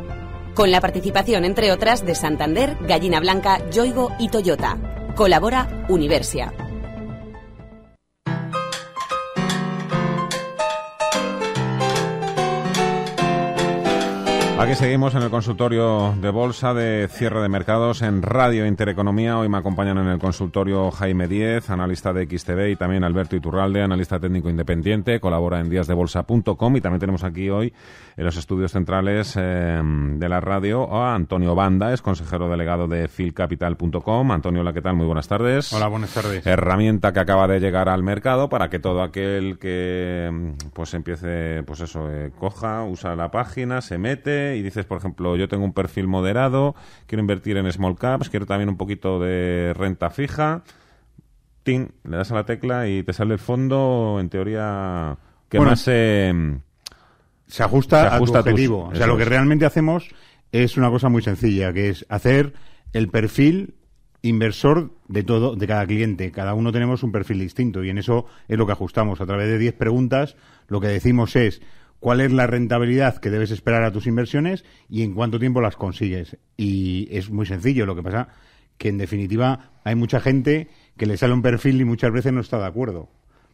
[0.56, 4.77] Con la participación, entre otras, de Santander, Gallina Blanca, Yoigo y Toyota.
[5.15, 6.53] Colabora Universia.
[14.63, 19.38] Aquí seguimos en el consultorio de bolsa de cierre de mercados en Radio Intereconomía.
[19.38, 23.82] Hoy me acompañan en el consultorio Jaime Díez, analista de XTV, y también Alberto Iturralde,
[23.82, 27.73] analista técnico independiente, colabora en díasdebolsa.com y también tenemos aquí hoy
[28.15, 33.10] en los estudios centrales eh, de la radio a Antonio Banda, es consejero delegado de
[33.10, 34.32] filcapital.com.
[34.32, 34.95] Antonio, hola, ¿qué tal?
[34.95, 35.73] Muy buenas tardes.
[35.73, 36.47] Hola, buenas tardes.
[36.47, 41.82] Herramienta que acaba de llegar al mercado para que todo aquel que pues empiece, pues
[41.82, 45.73] eso, eh, coja, usa la página, se mete y dices, por ejemplo, yo tengo un
[45.73, 46.75] perfil moderado,
[47.07, 50.63] quiero invertir en small caps, quiero también un poquito de renta fija,
[51.63, 51.89] ¡ting!
[52.03, 55.17] le das a la tecla y te sale el fondo, en teoría,
[55.49, 56.33] que más se...
[57.47, 58.89] se ajusta, a tu objetivo.
[58.91, 60.09] o sea, lo que realmente hacemos
[60.51, 62.53] es una cosa muy sencilla, que es hacer
[62.93, 63.75] el perfil
[64.23, 66.31] inversor de todo, de cada cliente.
[66.31, 69.21] Cada uno tenemos un perfil distinto y en eso es lo que ajustamos.
[69.21, 70.35] A través de 10 preguntas,
[70.67, 71.61] lo que decimos es,
[72.03, 75.77] cuál es la rentabilidad que debes esperar a tus inversiones y en cuánto tiempo las
[75.77, 76.37] consigues.
[76.57, 78.27] Y es muy sencillo, lo que pasa
[78.77, 82.41] que en definitiva hay mucha gente que le sale un perfil y muchas veces no
[82.41, 83.09] está de acuerdo,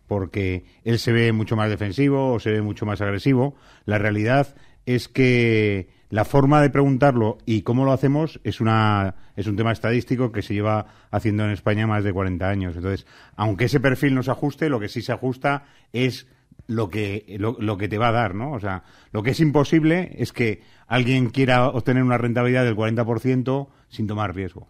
[0.07, 3.55] porque él se ve mucho más defensivo o se ve mucho más agresivo.
[3.85, 4.55] La realidad
[4.88, 9.73] es que la forma de preguntarlo y cómo lo hacemos es una es un tema
[9.73, 12.75] estadístico que se lleva haciendo en España más de 40 años.
[12.75, 16.25] Entonces, aunque ese perfil no se ajuste, lo que sí se ajusta es
[16.69, 18.51] lo que, lo, que te va a dar, ¿no?
[18.51, 23.67] O sea, lo que es imposible es que alguien quiera obtener una rentabilidad del 40%
[23.89, 24.69] sin tomar riesgo.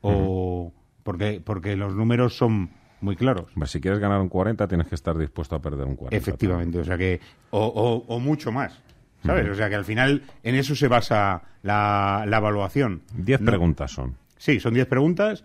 [0.00, 3.50] O porque, porque los números son muy claros.
[3.66, 6.16] si quieres ganar un 40, tienes que estar dispuesto a perder un 40.
[6.16, 8.80] Efectivamente, o sea que, o, o, mucho más.
[9.24, 9.50] ¿Sabes?
[9.50, 13.02] O sea que al final en eso se basa la, la evaluación.
[13.12, 14.14] Diez preguntas son.
[14.38, 15.44] Sí, son diez preguntas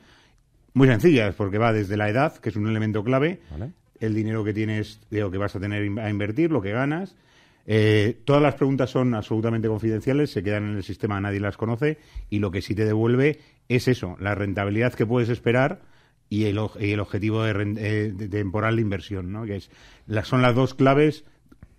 [0.73, 3.71] muy sencillas, porque va desde la edad, que es un elemento clave, ¿Vale?
[4.05, 7.15] El dinero que tienes, o que vas a tener a invertir, lo que ganas.
[7.67, 11.97] Eh, todas las preguntas son absolutamente confidenciales, se quedan en el sistema, nadie las conoce
[12.29, 13.39] y lo que sí te devuelve
[13.69, 15.81] es eso, la rentabilidad que puedes esperar
[16.29, 19.45] y el, el objetivo de, eh, temporal de inversión, ¿no?
[19.45, 19.71] que es,
[20.05, 21.25] las, son las dos claves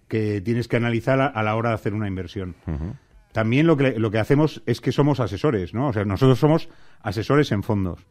[0.08, 2.54] que tienes que analizar a, la hora de hacer una inversión.
[3.32, 5.88] También lo que, lo que hacemos es que somos asesores, ¿no?
[5.88, 6.68] O sea, nosotros somos
[7.00, 8.06] asesores en fondos.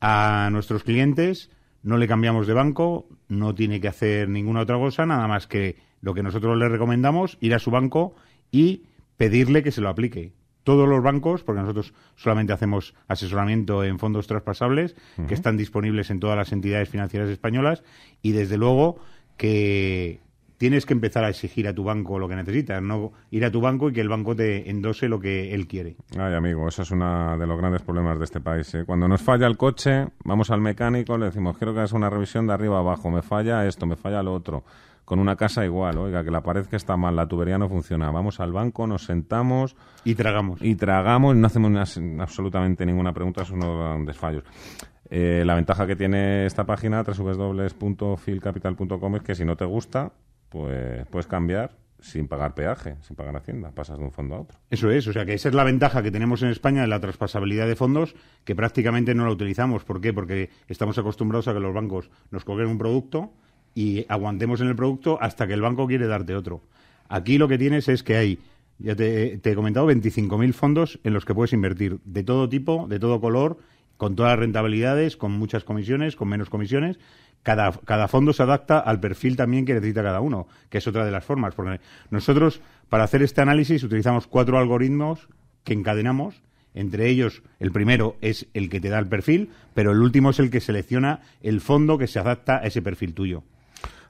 [0.00, 1.50] A nuestros clientes
[1.82, 5.76] no le cambiamos de banco, no tiene que hacer ninguna otra cosa, nada más que
[6.00, 8.14] lo que nosotros le recomendamos, ir a su banco
[8.50, 8.84] y
[9.16, 10.32] pedirle que se lo aplique.
[10.64, 14.94] Todos los bancos, porque nosotros solamente hacemos asesoramiento en fondos traspasables,
[15.26, 17.82] que están disponibles en todas las entidades financieras españolas,
[18.22, 18.98] y desde luego
[19.36, 20.20] que
[20.62, 23.60] tienes que empezar a exigir a tu banco lo que necesitas, no ir a tu
[23.60, 25.96] banco y que el banco te endose lo que él quiere.
[26.16, 28.72] Ay, amigo, eso es uno de los grandes problemas de este país.
[28.76, 28.84] ¿eh?
[28.86, 32.46] Cuando nos falla el coche, vamos al mecánico, le decimos, quiero que hagas una revisión
[32.46, 34.62] de arriba abajo, me falla esto, me falla lo otro.
[35.04, 38.12] Con una casa igual, oiga, que la pared que está mal, la tubería no funciona.
[38.12, 39.74] Vamos al banco, nos sentamos...
[40.04, 40.62] Y tragamos.
[40.62, 44.44] Y tragamos, no hacemos absolutamente ninguna pregunta, es uno de los grandes fallos.
[45.10, 50.12] Eh, la ventaja que tiene esta página, www.filcapital.com, es que si no te gusta,
[50.52, 54.58] pues puedes cambiar sin pagar peaje, sin pagar Hacienda, pasas de un fondo a otro.
[54.70, 57.00] Eso es, o sea que esa es la ventaja que tenemos en España de la
[57.00, 59.84] traspasabilidad de fondos, que prácticamente no la utilizamos.
[59.84, 60.12] ¿Por qué?
[60.12, 63.32] Porque estamos acostumbrados a que los bancos nos cogen un producto
[63.74, 66.60] y aguantemos en el producto hasta que el banco quiere darte otro.
[67.08, 68.38] Aquí lo que tienes es que hay,
[68.78, 72.88] ya te, te he comentado, 25.000 fondos en los que puedes invertir, de todo tipo,
[72.88, 73.58] de todo color,
[74.02, 76.98] con todas las rentabilidades, con muchas comisiones, con menos comisiones,
[77.44, 81.04] cada, cada fondo se adapta al perfil también que necesita cada uno, que es otra
[81.04, 81.54] de las formas.
[81.54, 81.78] Porque
[82.10, 85.28] nosotros, para hacer este análisis, utilizamos cuatro algoritmos
[85.62, 86.42] que encadenamos.
[86.74, 90.40] Entre ellos, el primero es el que te da el perfil, pero el último es
[90.40, 93.44] el que selecciona el fondo que se adapta a ese perfil tuyo.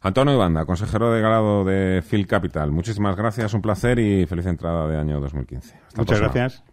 [0.01, 2.73] Antonio Ibanda, consejero de grado de Phil Capital.
[2.73, 5.79] Muchísimas gracias, un placer y feliz entrada de año 2015.
[5.97, 6.65] Muchas gracias.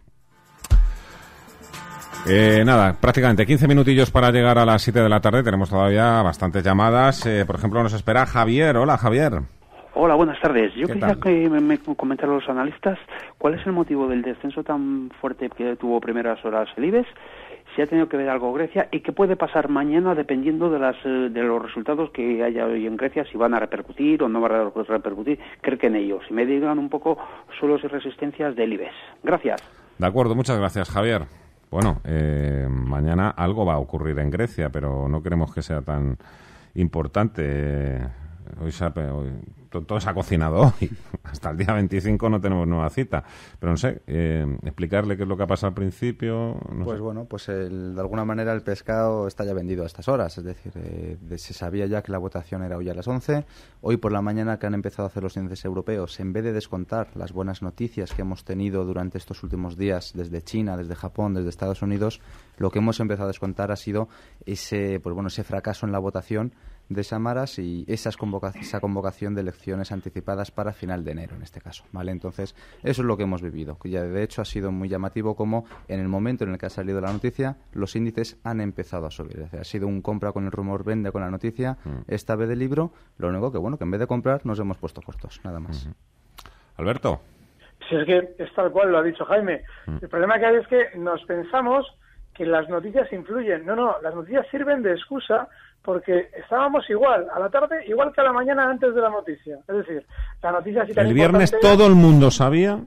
[2.28, 5.42] Eh, nada, prácticamente 15 minutillos para llegar a las 7 de la tarde.
[5.42, 7.24] Tenemos todavía bastantes llamadas.
[7.26, 8.76] Eh, por ejemplo, nos espera Javier.
[8.76, 9.40] Hola, Javier.
[9.94, 10.72] Hola, buenas tardes.
[10.76, 12.98] Yo quería que me, me comentaran los analistas
[13.38, 17.08] cuál es el motivo del descenso tan fuerte que tuvo primeras horas el IBEX,
[17.74, 20.96] si ha tenido que ver algo Grecia y qué puede pasar mañana dependiendo de, las,
[21.04, 24.40] eh, de los resultados que haya hoy en Grecia, si van a repercutir o no
[24.40, 26.22] van a repercutir, creo que en ellos.
[26.28, 27.18] Si me digan un poco
[27.58, 28.94] suelos y resistencias del IBEX.
[29.22, 29.60] Gracias.
[29.98, 31.22] De acuerdo, muchas gracias, Javier.
[31.70, 36.18] Bueno, eh, mañana algo va a ocurrir en Grecia, pero no queremos que sea tan
[36.74, 38.00] importante.
[38.60, 39.32] Hoy, ha- hoy-
[39.70, 40.90] todo se ha cocinado hoy.
[41.22, 43.22] Hasta el día 25 no tenemos nueva cita.
[43.58, 46.58] Pero no sé, eh, explicarle qué es lo que ha pasado al principio.
[46.74, 47.02] no pues sé.
[47.02, 50.36] bueno, pues el- de alguna manera el pescado está ya vendido a estas horas.
[50.38, 53.44] Es decir, eh, se sabía ya que la votación era hoy a las 11.
[53.80, 56.52] Hoy por la mañana que han empezado a hacer los índices europeos, en vez de
[56.52, 61.34] descontar las buenas noticias que hemos tenido durante estos últimos días desde China, desde Japón,
[61.34, 62.20] desde Estados Unidos,
[62.58, 64.08] lo que hemos empezado a descontar ha sido
[64.46, 66.52] ese, pues bueno, ese fracaso en la votación
[66.90, 71.42] de Samaras y esas convoca- esa convocación de elecciones anticipadas para final de enero, en
[71.42, 71.84] este caso.
[71.92, 72.12] ¿vale?
[72.12, 73.78] Entonces, eso es lo que hemos vivido.
[73.78, 76.66] que ya de hecho ha sido muy llamativo como en el momento en el que
[76.66, 79.32] ha salido la noticia, los índices han empezado a subir.
[79.38, 82.48] Es decir, ha sido un compra con el rumor, vende con la noticia, esta vez
[82.48, 82.92] de libro.
[83.18, 85.88] Lo único que, bueno, que en vez de comprar nos hemos puesto cortos, nada más.
[86.76, 87.20] Alberto.
[87.88, 89.62] Si es que es tal cual lo ha dicho Jaime.
[89.86, 91.86] El problema que hay es que nos pensamos
[92.34, 93.64] que las noticias influyen.
[93.66, 95.48] No, no, las noticias sirven de excusa
[95.82, 99.58] porque estábamos igual, a la tarde, igual que a la mañana antes de la noticia.
[99.66, 100.06] Es decir,
[100.42, 102.80] la noticia sí tan El viernes todo el mundo sabía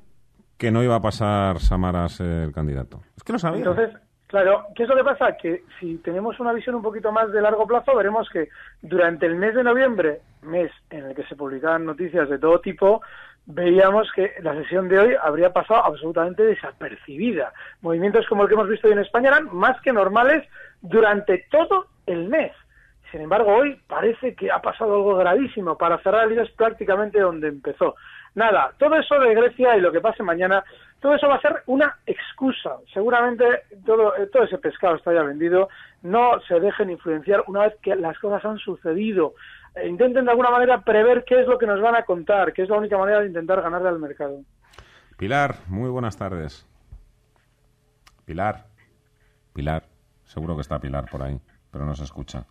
[0.58, 3.02] que no iba a pasar Samaras el candidato.
[3.18, 3.60] Es que lo sabía.
[3.60, 3.90] Entonces,
[4.28, 5.36] claro, ¿qué es lo que pasa?
[5.38, 8.50] Que si tenemos una visión un poquito más de largo plazo, veremos que
[8.82, 13.02] durante el mes de noviembre, mes en el que se publicaban noticias de todo tipo,
[13.46, 17.52] veíamos que la sesión de hoy habría pasado absolutamente desapercibida.
[17.82, 20.48] Movimientos como el que hemos visto hoy en España eran más que normales
[20.82, 22.52] durante todo el mes.
[23.14, 25.78] Sin embargo, hoy parece que ha pasado algo gravísimo.
[25.78, 27.94] Para cerrar el es prácticamente donde empezó.
[28.34, 30.64] Nada, todo eso de Grecia y lo que pase mañana,
[31.00, 32.78] todo eso va a ser una excusa.
[32.92, 33.46] Seguramente
[33.86, 35.70] todo, eh, todo ese pescado está ya vendido.
[36.02, 39.36] No se dejen influenciar una vez que las cosas han sucedido.
[39.76, 42.64] Eh, intenten de alguna manera prever qué es lo que nos van a contar, que
[42.64, 44.40] es la única manera de intentar ganarle al mercado.
[45.20, 46.68] Pilar, muy buenas tardes.
[48.26, 48.66] Pilar.
[49.54, 49.84] Pilar.
[50.24, 52.48] Seguro que está Pilar por ahí, pero no se escucha.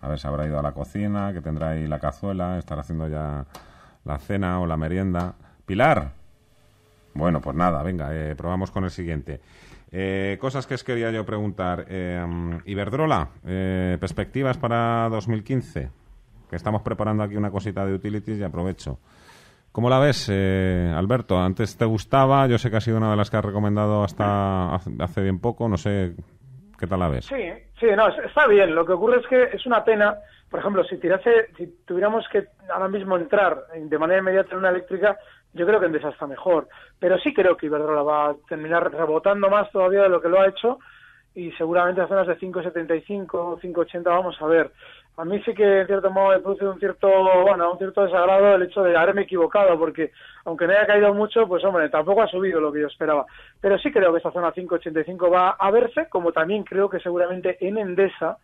[0.00, 3.08] A ver si habrá ido a la cocina, que tendrá ahí la cazuela, estará haciendo
[3.08, 3.46] ya
[4.04, 5.34] la cena o la merienda.
[5.64, 6.12] Pilar.
[7.14, 9.40] Bueno, pues nada, venga, eh, probamos con el siguiente.
[9.90, 11.86] Eh, cosas que os quería yo preguntar.
[11.88, 12.24] Eh,
[12.66, 15.90] Iberdrola, eh, perspectivas para 2015.
[16.50, 18.98] Que estamos preparando aquí una cosita de utilities y aprovecho.
[19.72, 21.38] ¿Cómo la ves, eh, Alberto?
[21.38, 24.74] Antes te gustaba, yo sé que ha sido una de las que has recomendado hasta
[24.74, 26.14] hace bien poco, no sé
[26.78, 27.26] qué tal la ves.
[27.26, 27.34] Sí,
[27.78, 28.74] sí, no, es- está bien.
[28.74, 30.16] Lo que ocurre es que es una pena,
[30.50, 34.58] por ejemplo, si tirase, si tuviéramos que ahora mismo entrar en- de manera inmediata en
[34.58, 35.18] una eléctrica,
[35.52, 36.68] yo creo que Endesa está mejor.
[36.98, 40.40] Pero sí creo que Iberdrola va a terminar rebotando más todavía de lo que lo
[40.40, 40.78] ha hecho
[41.34, 44.70] y seguramente a zonas de 5,75, 5,80 vamos a ver.
[45.18, 47.08] A mí sí que en cierto modo me produce un cierto,
[47.42, 50.12] bueno, un cierto desagrado el hecho de haberme equivocado, porque
[50.44, 53.24] aunque no haya caído mucho, pues hombre, tampoco ha subido lo que yo esperaba.
[53.58, 57.56] Pero sí creo que esta zona 5,85 va a verse, como también creo que seguramente
[57.66, 58.36] en Endesa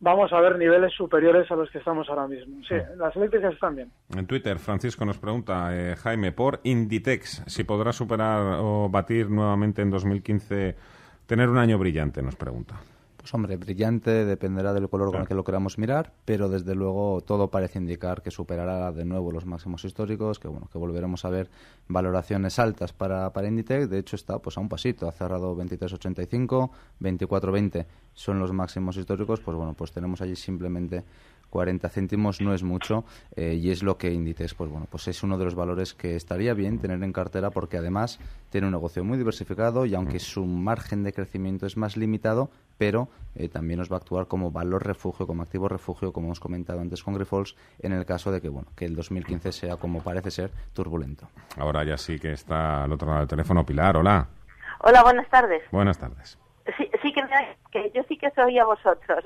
[0.00, 2.62] vamos a ver niveles superiores a los que estamos ahora mismo.
[2.68, 3.90] Sí, las eléctricas están bien.
[4.14, 9.80] En Twitter, Francisco nos pregunta, eh, Jaime, por Inditex, si podrá superar o batir nuevamente
[9.80, 10.76] en 2015,
[11.26, 12.76] tener un año brillante, nos pregunta.
[13.28, 17.20] Pues hombre, brillante dependerá del color con el que lo queramos mirar, pero desde luego
[17.20, 21.28] todo parece indicar que superará de nuevo los máximos históricos, que bueno, que volveremos a
[21.28, 21.50] ver
[21.88, 23.90] valoraciones altas para, para Inditex.
[23.90, 26.70] De hecho está pues a un pasito, ha cerrado 23.85,
[27.02, 31.04] 24.20 son los máximos históricos, pues bueno, pues tenemos allí simplemente
[31.50, 33.04] 40 céntimos no es mucho
[33.36, 36.16] eh, y es lo que Inditex, pues bueno, pues es uno de los valores que
[36.16, 38.18] estaría bien tener en cartera porque además
[38.50, 43.08] tiene un negocio muy diversificado y aunque su margen de crecimiento es más limitado, pero
[43.34, 46.80] eh, también nos va a actuar como valor refugio, como activo refugio, como hemos comentado
[46.80, 50.30] antes con Grifols, en el caso de que bueno, que el 2015 sea como parece
[50.30, 51.28] ser turbulento.
[51.56, 54.26] Ahora ya sí que está al otro lado del teléfono Pilar, hola.
[54.80, 55.62] Hola, buenas tardes.
[55.72, 56.38] Buenas tardes.
[56.76, 59.24] Sí, sí que, me- que yo sí que soy a vosotros.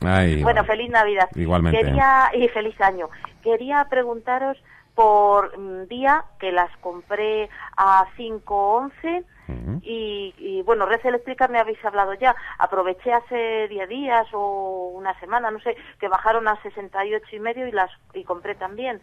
[0.00, 0.72] Ay, bueno, vale.
[0.72, 1.28] feliz Navidad.
[1.34, 1.80] Igualmente.
[1.80, 3.08] Quería, y feliz año.
[3.42, 4.58] Quería preguntaros
[4.94, 9.24] por mm, día que las compré a 5.11
[9.82, 12.34] y, y bueno, Red Eléctrica me habéis hablado ya.
[12.58, 17.66] Aproveché hace 10 días o una semana, no sé, que bajaron a 68 y medio
[17.66, 19.00] y las y compré también.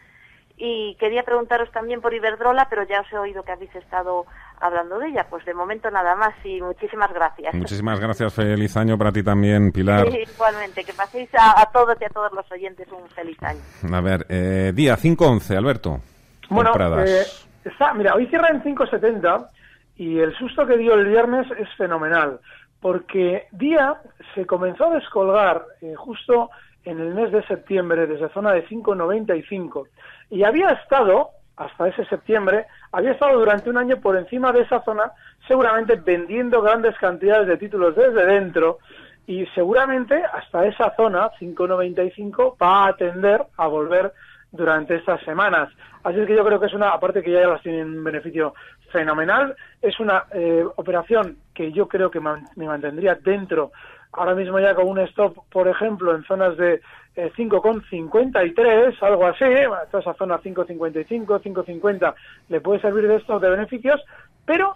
[0.61, 4.25] Y quería preguntaros también por Iberdrola, pero ya os he oído que habéis estado
[4.59, 5.25] hablando de ella.
[5.29, 7.53] Pues de momento nada más y muchísimas gracias.
[7.53, 10.11] Muchísimas gracias, feliz año para ti también, Pilar.
[10.11, 13.61] Sí, igualmente, que paséis a, a todos y a todos los oyentes un feliz año.
[13.89, 16.01] A ver, eh, día 5-11, Alberto.
[16.49, 16.73] Bueno,
[17.05, 17.23] eh,
[17.63, 19.47] está, mira, hoy cierra en 5.70
[19.95, 22.39] y el susto que dio el viernes es fenomenal,
[22.81, 23.95] porque día
[24.33, 26.49] se comenzó a descolgar eh, justo
[26.85, 29.87] en el mes de septiembre desde zona de 5.95
[30.29, 34.81] y había estado hasta ese septiembre, había estado durante un año por encima de esa
[34.83, 35.11] zona,
[35.45, 38.79] seguramente vendiendo grandes cantidades de títulos desde dentro
[39.27, 44.13] y seguramente hasta esa zona, 5.95, va a tender a volver
[44.51, 45.69] durante estas semanas.
[46.03, 48.53] Así es que yo creo que es una, aparte que ya las tienen un beneficio
[48.91, 53.71] fenomenal, es una eh, operación que yo creo que me mantendría dentro,
[54.13, 56.81] ahora mismo ya con un stop, por ejemplo, en zonas de
[57.15, 59.45] eh, 5,53, algo así,
[59.91, 62.13] toda esa zona 5,55, 5,50
[62.49, 64.01] le puede servir de estos de beneficios,
[64.45, 64.75] pero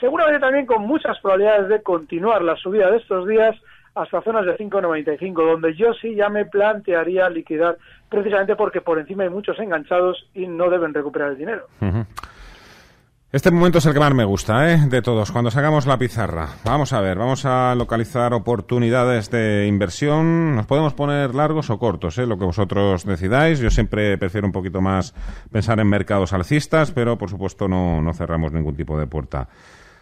[0.00, 3.56] seguramente también con muchas probabilidades de continuar la subida de estos días
[3.94, 9.24] hasta zonas de 5,95, donde yo sí ya me plantearía liquidar, precisamente porque por encima
[9.24, 11.66] hay muchos enganchados y no deben recuperar el dinero.
[13.30, 14.86] Este momento es el que más me gusta, ¿eh?
[14.88, 16.48] De todos, cuando sacamos la pizarra.
[16.64, 20.56] Vamos a ver, vamos a localizar oportunidades de inversión.
[20.56, 22.24] Nos podemos poner largos o cortos, ¿eh?
[22.24, 23.58] Lo que vosotros decidáis.
[23.58, 25.12] Yo siempre prefiero un poquito más
[25.52, 29.46] pensar en mercados alcistas, pero por supuesto no, no cerramos ningún tipo de puerta.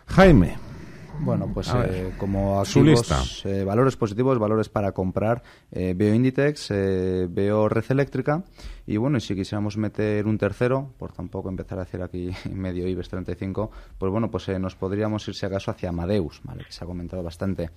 [0.07, 0.76] Jaime.
[1.21, 5.43] Bueno, pues eh, como activos, eh, valores positivos, valores para comprar,
[5.73, 8.45] eh, veo Inditex, veo Red Eléctrica
[8.87, 12.87] y bueno, y si quisiéramos meter un tercero, por tampoco empezar a hacer aquí medio
[12.87, 16.65] IBEX 35, pues bueno, pues nos podríamos ir si acaso hacia Amadeus, ¿vale?
[16.65, 17.71] que se ha comentado bastante.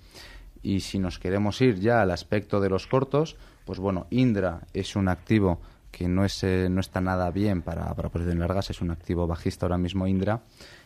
[0.62, 4.94] Y si nos queremos ir ya al aspecto de los cortos, pues bueno, Indra es
[4.94, 5.60] un activo
[5.90, 9.66] que no, es, no está nada bien para, para posiciones largas, es un activo bajista
[9.66, 10.42] ahora mismo Indra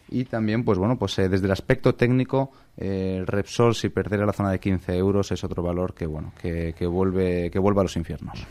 [0.08, 4.26] y también pues bueno pues eh, desde el aspecto técnico eh, el Repsol si perdiera
[4.26, 7.80] la zona de 15 euros es otro valor que bueno que, que vuelve que vuelve
[7.80, 8.46] a los infiernos.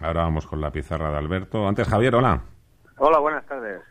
[0.00, 1.66] Ahora vamos con la pizarra de Alberto.
[1.66, 2.40] Antes Javier hola.
[2.98, 3.82] Hola buenas tardes.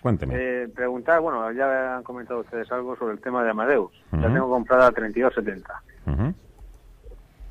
[0.00, 0.34] Cuénteme.
[0.36, 3.92] Eh, preguntar bueno ya han comentado ustedes algo sobre el tema de Amadeus.
[4.12, 6.34] Ya tengo comprada a 32.70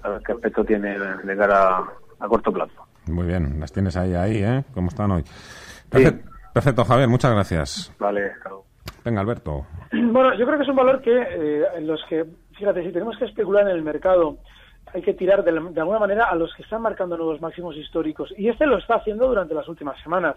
[0.02, 1.84] a ver qué aspecto tiene de cara
[2.20, 2.88] a, corto plazo.
[3.08, 5.24] Muy bien las tienes ahí ahí eh cómo están hoy.
[6.54, 7.95] Perfecto, Javier, muchas gracias.
[8.00, 8.32] Vale,
[9.04, 9.66] Venga, Alberto.
[9.91, 12.26] Bueno, yo creo que es un valor que eh, en los que,
[12.58, 14.38] fíjate, si tenemos que especular en el mercado,
[14.93, 18.34] hay que tirar de, alguna manera a los que están marcando nuevos máximos históricos.
[18.38, 20.36] Y este lo está haciendo durante las últimas semanas.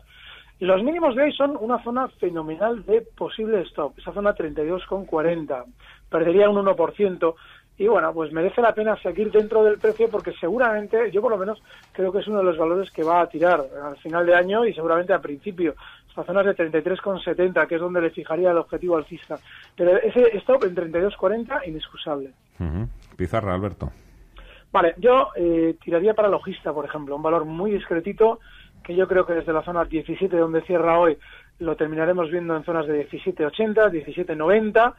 [0.58, 5.64] Y los mínimos de hoy son una zona fenomenal de posible stop, esa zona 32,40.
[6.08, 7.34] Perdería un 1%,
[7.78, 11.38] y bueno, pues merece la pena seguir dentro del precio porque seguramente, yo por lo
[11.38, 11.60] menos
[11.92, 14.64] creo que es uno de los valores que va a tirar al final de año
[14.64, 15.74] y seguramente a principio,
[16.12, 19.36] hasta zonas de 33,70, que es donde le fijaría el objetivo alcista.
[19.74, 22.32] Pero ese stop en 32,40, inexcusable.
[23.16, 23.90] Pizarra, Alberto.
[24.70, 28.40] Vale, yo eh, tiraría para logista, por ejemplo, un valor muy discretito
[28.82, 31.16] que yo creo que desde la zona 17 donde cierra hoy
[31.58, 34.94] lo terminaremos viendo en zonas de 17,80, 17,90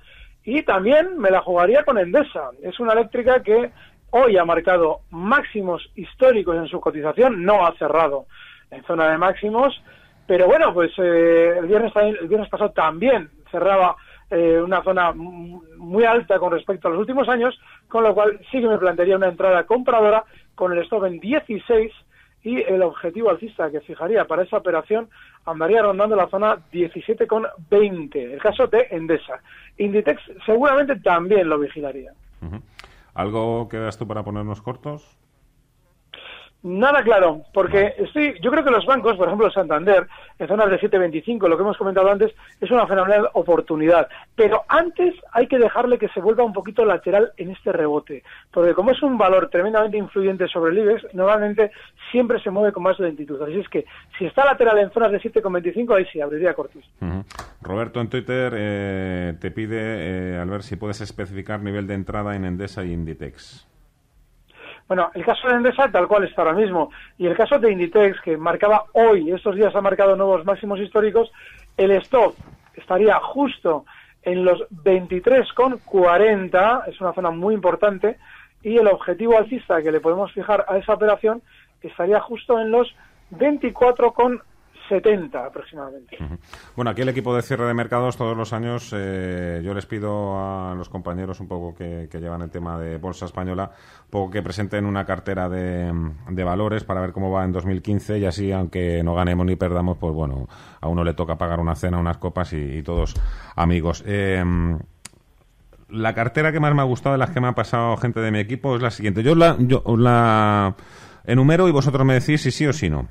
[0.45, 2.51] y también me la jugaría con Endesa.
[2.61, 3.71] Es una eléctrica que
[4.11, 8.25] hoy ha marcado máximos históricos en su cotización, no ha cerrado
[8.71, 9.81] en zona de máximos,
[10.27, 13.95] pero bueno, pues eh, el, viernes, el viernes pasado también cerraba
[14.29, 18.61] eh, una zona muy alta con respecto a los últimos años, con lo cual sí
[18.61, 20.23] que me plantearía una entrada compradora
[20.55, 21.91] con el stop en 16
[22.43, 25.09] y el objetivo alcista que fijaría para esa operación
[25.45, 29.41] andaría rondando la zona 17,20, el caso de Endesa.
[29.77, 32.11] Inditex seguramente también lo vigilaría.
[33.13, 35.17] ¿Algo que das tú para ponernos cortos?
[36.63, 40.07] Nada claro, porque estoy, yo creo que los bancos, por ejemplo Santander,
[40.39, 44.07] en zonas de 7.25, lo que hemos comentado antes, es una fenomenal oportunidad.
[44.33, 48.73] Pero antes hay que dejarle que se vuelva un poquito lateral en este rebote, porque
[48.73, 51.71] como es un valor tremendamente influyente sobre el IBEX, normalmente
[52.11, 53.41] siempre se mueve con más lentitud.
[53.41, 53.83] Así es que
[54.17, 56.89] si está lateral en zonas de 7,25, ahí sí, abriría cortos.
[57.61, 62.37] Roberto en Twitter eh, te pide, eh, al ver si puedes especificar nivel de entrada
[62.37, 63.67] en Endesa y Inditex.
[64.87, 66.89] Bueno, el caso de Endesa tal cual está ahora mismo.
[67.17, 71.31] Y el caso de Inditex que marcaba hoy, estos días ha marcado nuevos máximos históricos,
[71.77, 72.35] el stop
[72.75, 73.85] estaría justo
[74.23, 78.17] en los 23,40, es una zona muy importante,
[78.61, 81.41] y el objetivo alcista que le podemos fijar a esa operación
[81.81, 82.95] estaría justo en los
[83.31, 84.41] 24,40
[84.89, 86.17] 70 aproximadamente.
[86.75, 90.37] Bueno, aquí el equipo de cierre de mercados todos los años eh, yo les pido
[90.37, 93.71] a los compañeros un poco que, llevan el tema de bolsa española,
[94.05, 95.91] un poco que presenten una cartera de,
[96.43, 100.13] valores para ver cómo va en 2015 y así, aunque no ganemos ni perdamos, pues
[100.13, 100.47] bueno,
[100.79, 103.13] a uno le toca pagar una cena, unas copas y, todos
[103.55, 104.03] amigos.
[104.05, 104.43] Eh,
[105.89, 108.31] la cartera que más me ha gustado de las que me ha pasado gente de
[108.31, 109.23] mi equipo es la siguiente.
[109.23, 110.75] Yo la, yo la
[111.25, 113.07] enumero y vosotros me decís si sí o si no.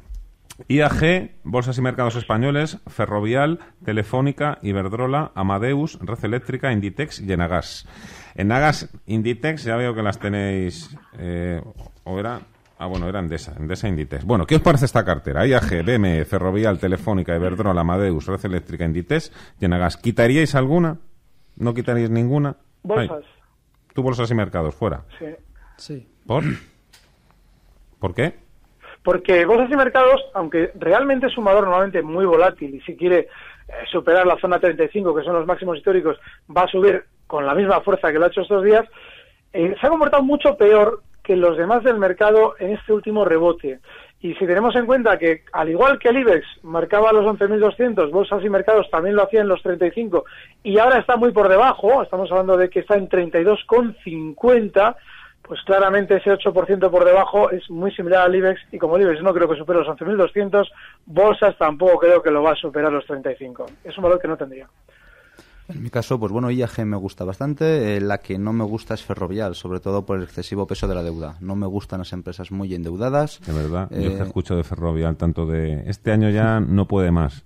[0.68, 7.86] IAG, Bolsas y Mercados Españoles, Ferrovial, Telefónica, Iberdrola, Amadeus, Red Eléctrica, Inditex y Enagas.
[8.34, 11.60] En Nagas, Inditex, ya veo que las tenéis, eh,
[12.04, 12.40] o era
[12.82, 14.24] Ah, bueno, era Endesa, Endesa Inditex.
[14.24, 15.46] Bueno, ¿qué os parece esta cartera?
[15.46, 19.30] IAG, BM, Ferrovial, Telefónica, Iberdrola, Amadeus, Red Eléctrica, Inditex,
[19.60, 19.96] Llenagas.
[19.96, 20.98] ¿Quitaríais alguna?
[21.54, 22.56] ¿No quitaríais ninguna?
[22.82, 23.18] Bolsas.
[23.24, 25.04] Ay, ¿Tú bolsas y mercados fuera?
[25.16, 25.26] Sí.
[25.76, 26.08] Sí.
[26.26, 26.42] ¿Por?
[28.00, 28.41] ¿Por qué?
[29.02, 33.18] Porque bolsas y mercados, aunque realmente es un valor normalmente muy volátil y si quiere
[33.18, 33.28] eh,
[33.90, 36.18] superar la zona 35, que son los máximos históricos,
[36.54, 38.84] va a subir con la misma fuerza que lo ha hecho estos días,
[39.52, 43.80] eh, se ha comportado mucho peor que los demás del mercado en este último rebote.
[44.20, 48.44] Y si tenemos en cuenta que, al igual que el IBEX marcaba los 11.200, bolsas
[48.44, 50.24] y mercados también lo hacían los 35,
[50.62, 54.96] y ahora está muy por debajo, estamos hablando de que está en 32,50,
[55.42, 59.22] pues claramente ese 8% por debajo es muy similar al IBEX, y como el IBEX
[59.22, 60.68] no creo que supere los 11.200,
[61.06, 63.66] bolsas tampoco creo que lo va a superar los 35.
[63.84, 64.68] Es un valor que no tendría.
[65.68, 67.96] En mi caso, pues bueno, IAG me gusta bastante.
[67.96, 70.94] Eh, la que no me gusta es Ferrovial, sobre todo por el excesivo peso de
[70.94, 71.36] la deuda.
[71.40, 73.40] No me gustan las empresas muy endeudadas.
[73.46, 77.10] De verdad, yo Eh, que escucho de Ferrovial tanto de este año ya no puede
[77.10, 77.44] más.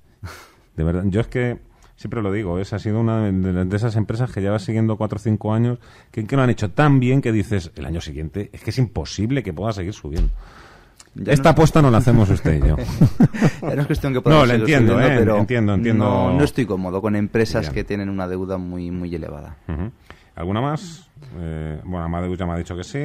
[0.76, 1.58] De verdad, yo es que
[1.96, 5.16] siempre lo digo, esa ha sido una de, de esas empresas que lleva siguiendo cuatro
[5.16, 5.78] o cinco años
[6.10, 8.78] que, que lo han hecho tan bien que dices el año siguiente es que es
[8.78, 10.30] imposible que pueda seguir subiendo.
[11.14, 12.76] Ya Esta no- apuesta no la hacemos usted y yo.
[13.62, 16.04] Ya no es cuestión que No, lo seguir entiendo, subiendo, eh, pero entiendo, entiendo.
[16.04, 17.74] No, no estoy cómodo con empresas Bien.
[17.74, 19.56] que tienen una deuda muy, muy elevada.
[20.34, 21.08] ¿Alguna más?
[21.38, 22.98] Eh, bueno, Amadeus ya me ha dicho que sí.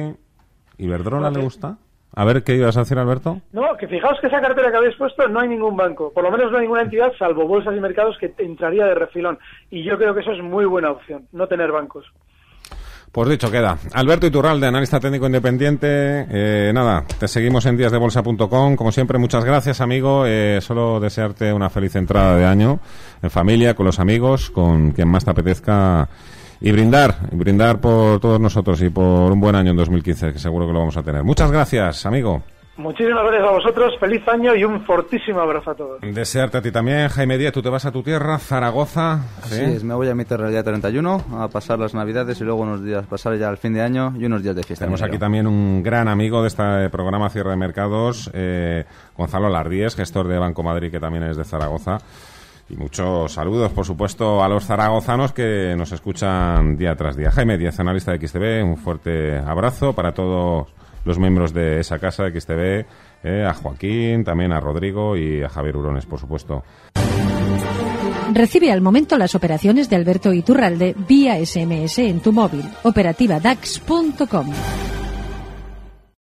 [0.76, 1.78] ¿Iberdrola le gusta?
[2.14, 3.40] A ver, ¿qué ibas a decir, Alberto?
[3.52, 6.30] No, que fijaos que esa cartera que habéis puesto no hay ningún banco, por lo
[6.30, 9.38] menos no hay ninguna entidad, salvo bolsas y mercados, que entraría de refilón.
[9.70, 12.04] Y yo creo que eso es muy buena opción, no tener bancos.
[13.12, 13.76] Pues dicho queda.
[13.92, 16.26] Alberto Iturralde, analista técnico independiente.
[16.30, 18.74] Eh, nada, te seguimos en díasdebolsa.com.
[18.74, 20.24] Como siempre, muchas gracias, amigo.
[20.26, 22.80] Eh, solo desearte una feliz entrada de año
[23.22, 26.08] en familia, con los amigos, con quien más te apetezca.
[26.64, 30.38] Y brindar, y brindar por todos nosotros y por un buen año en 2015, que
[30.38, 31.24] seguro que lo vamos a tener.
[31.24, 32.40] Muchas gracias, amigo.
[32.76, 36.00] Muchísimas gracias a vosotros, feliz año y un fortísimo abrazo a todos.
[36.00, 37.52] Desearte a ti también, Jaime Díaz.
[37.52, 39.24] Tú te vas a tu tierra, Zaragoza.
[39.42, 42.44] Así es, me voy a mi tierra el día 31 a pasar las navidades y
[42.44, 44.84] luego unos días, pasar ya el fin de año y unos días de fiesta.
[44.84, 48.84] en Tenemos aquí también un gran amigo de este programa Cierre de Mercados, eh,
[49.18, 51.98] Gonzalo Lardíez, gestor de Banco Madrid, que también es de Zaragoza.
[52.68, 57.30] Y muchos saludos, por supuesto, a los zaragozanos que nos escuchan día tras día.
[57.30, 60.68] Jaime Díaz, analista de XTV, un fuerte abrazo para todos
[61.04, 62.86] los miembros de esa casa de XTV,
[63.24, 66.62] eh, a Joaquín, también a Rodrigo y a Javier Urones, por supuesto.
[68.32, 72.64] Recibe al momento las operaciones de Alberto Iturralde vía SMS en tu móvil.
[72.82, 74.46] Operativa DAX.com.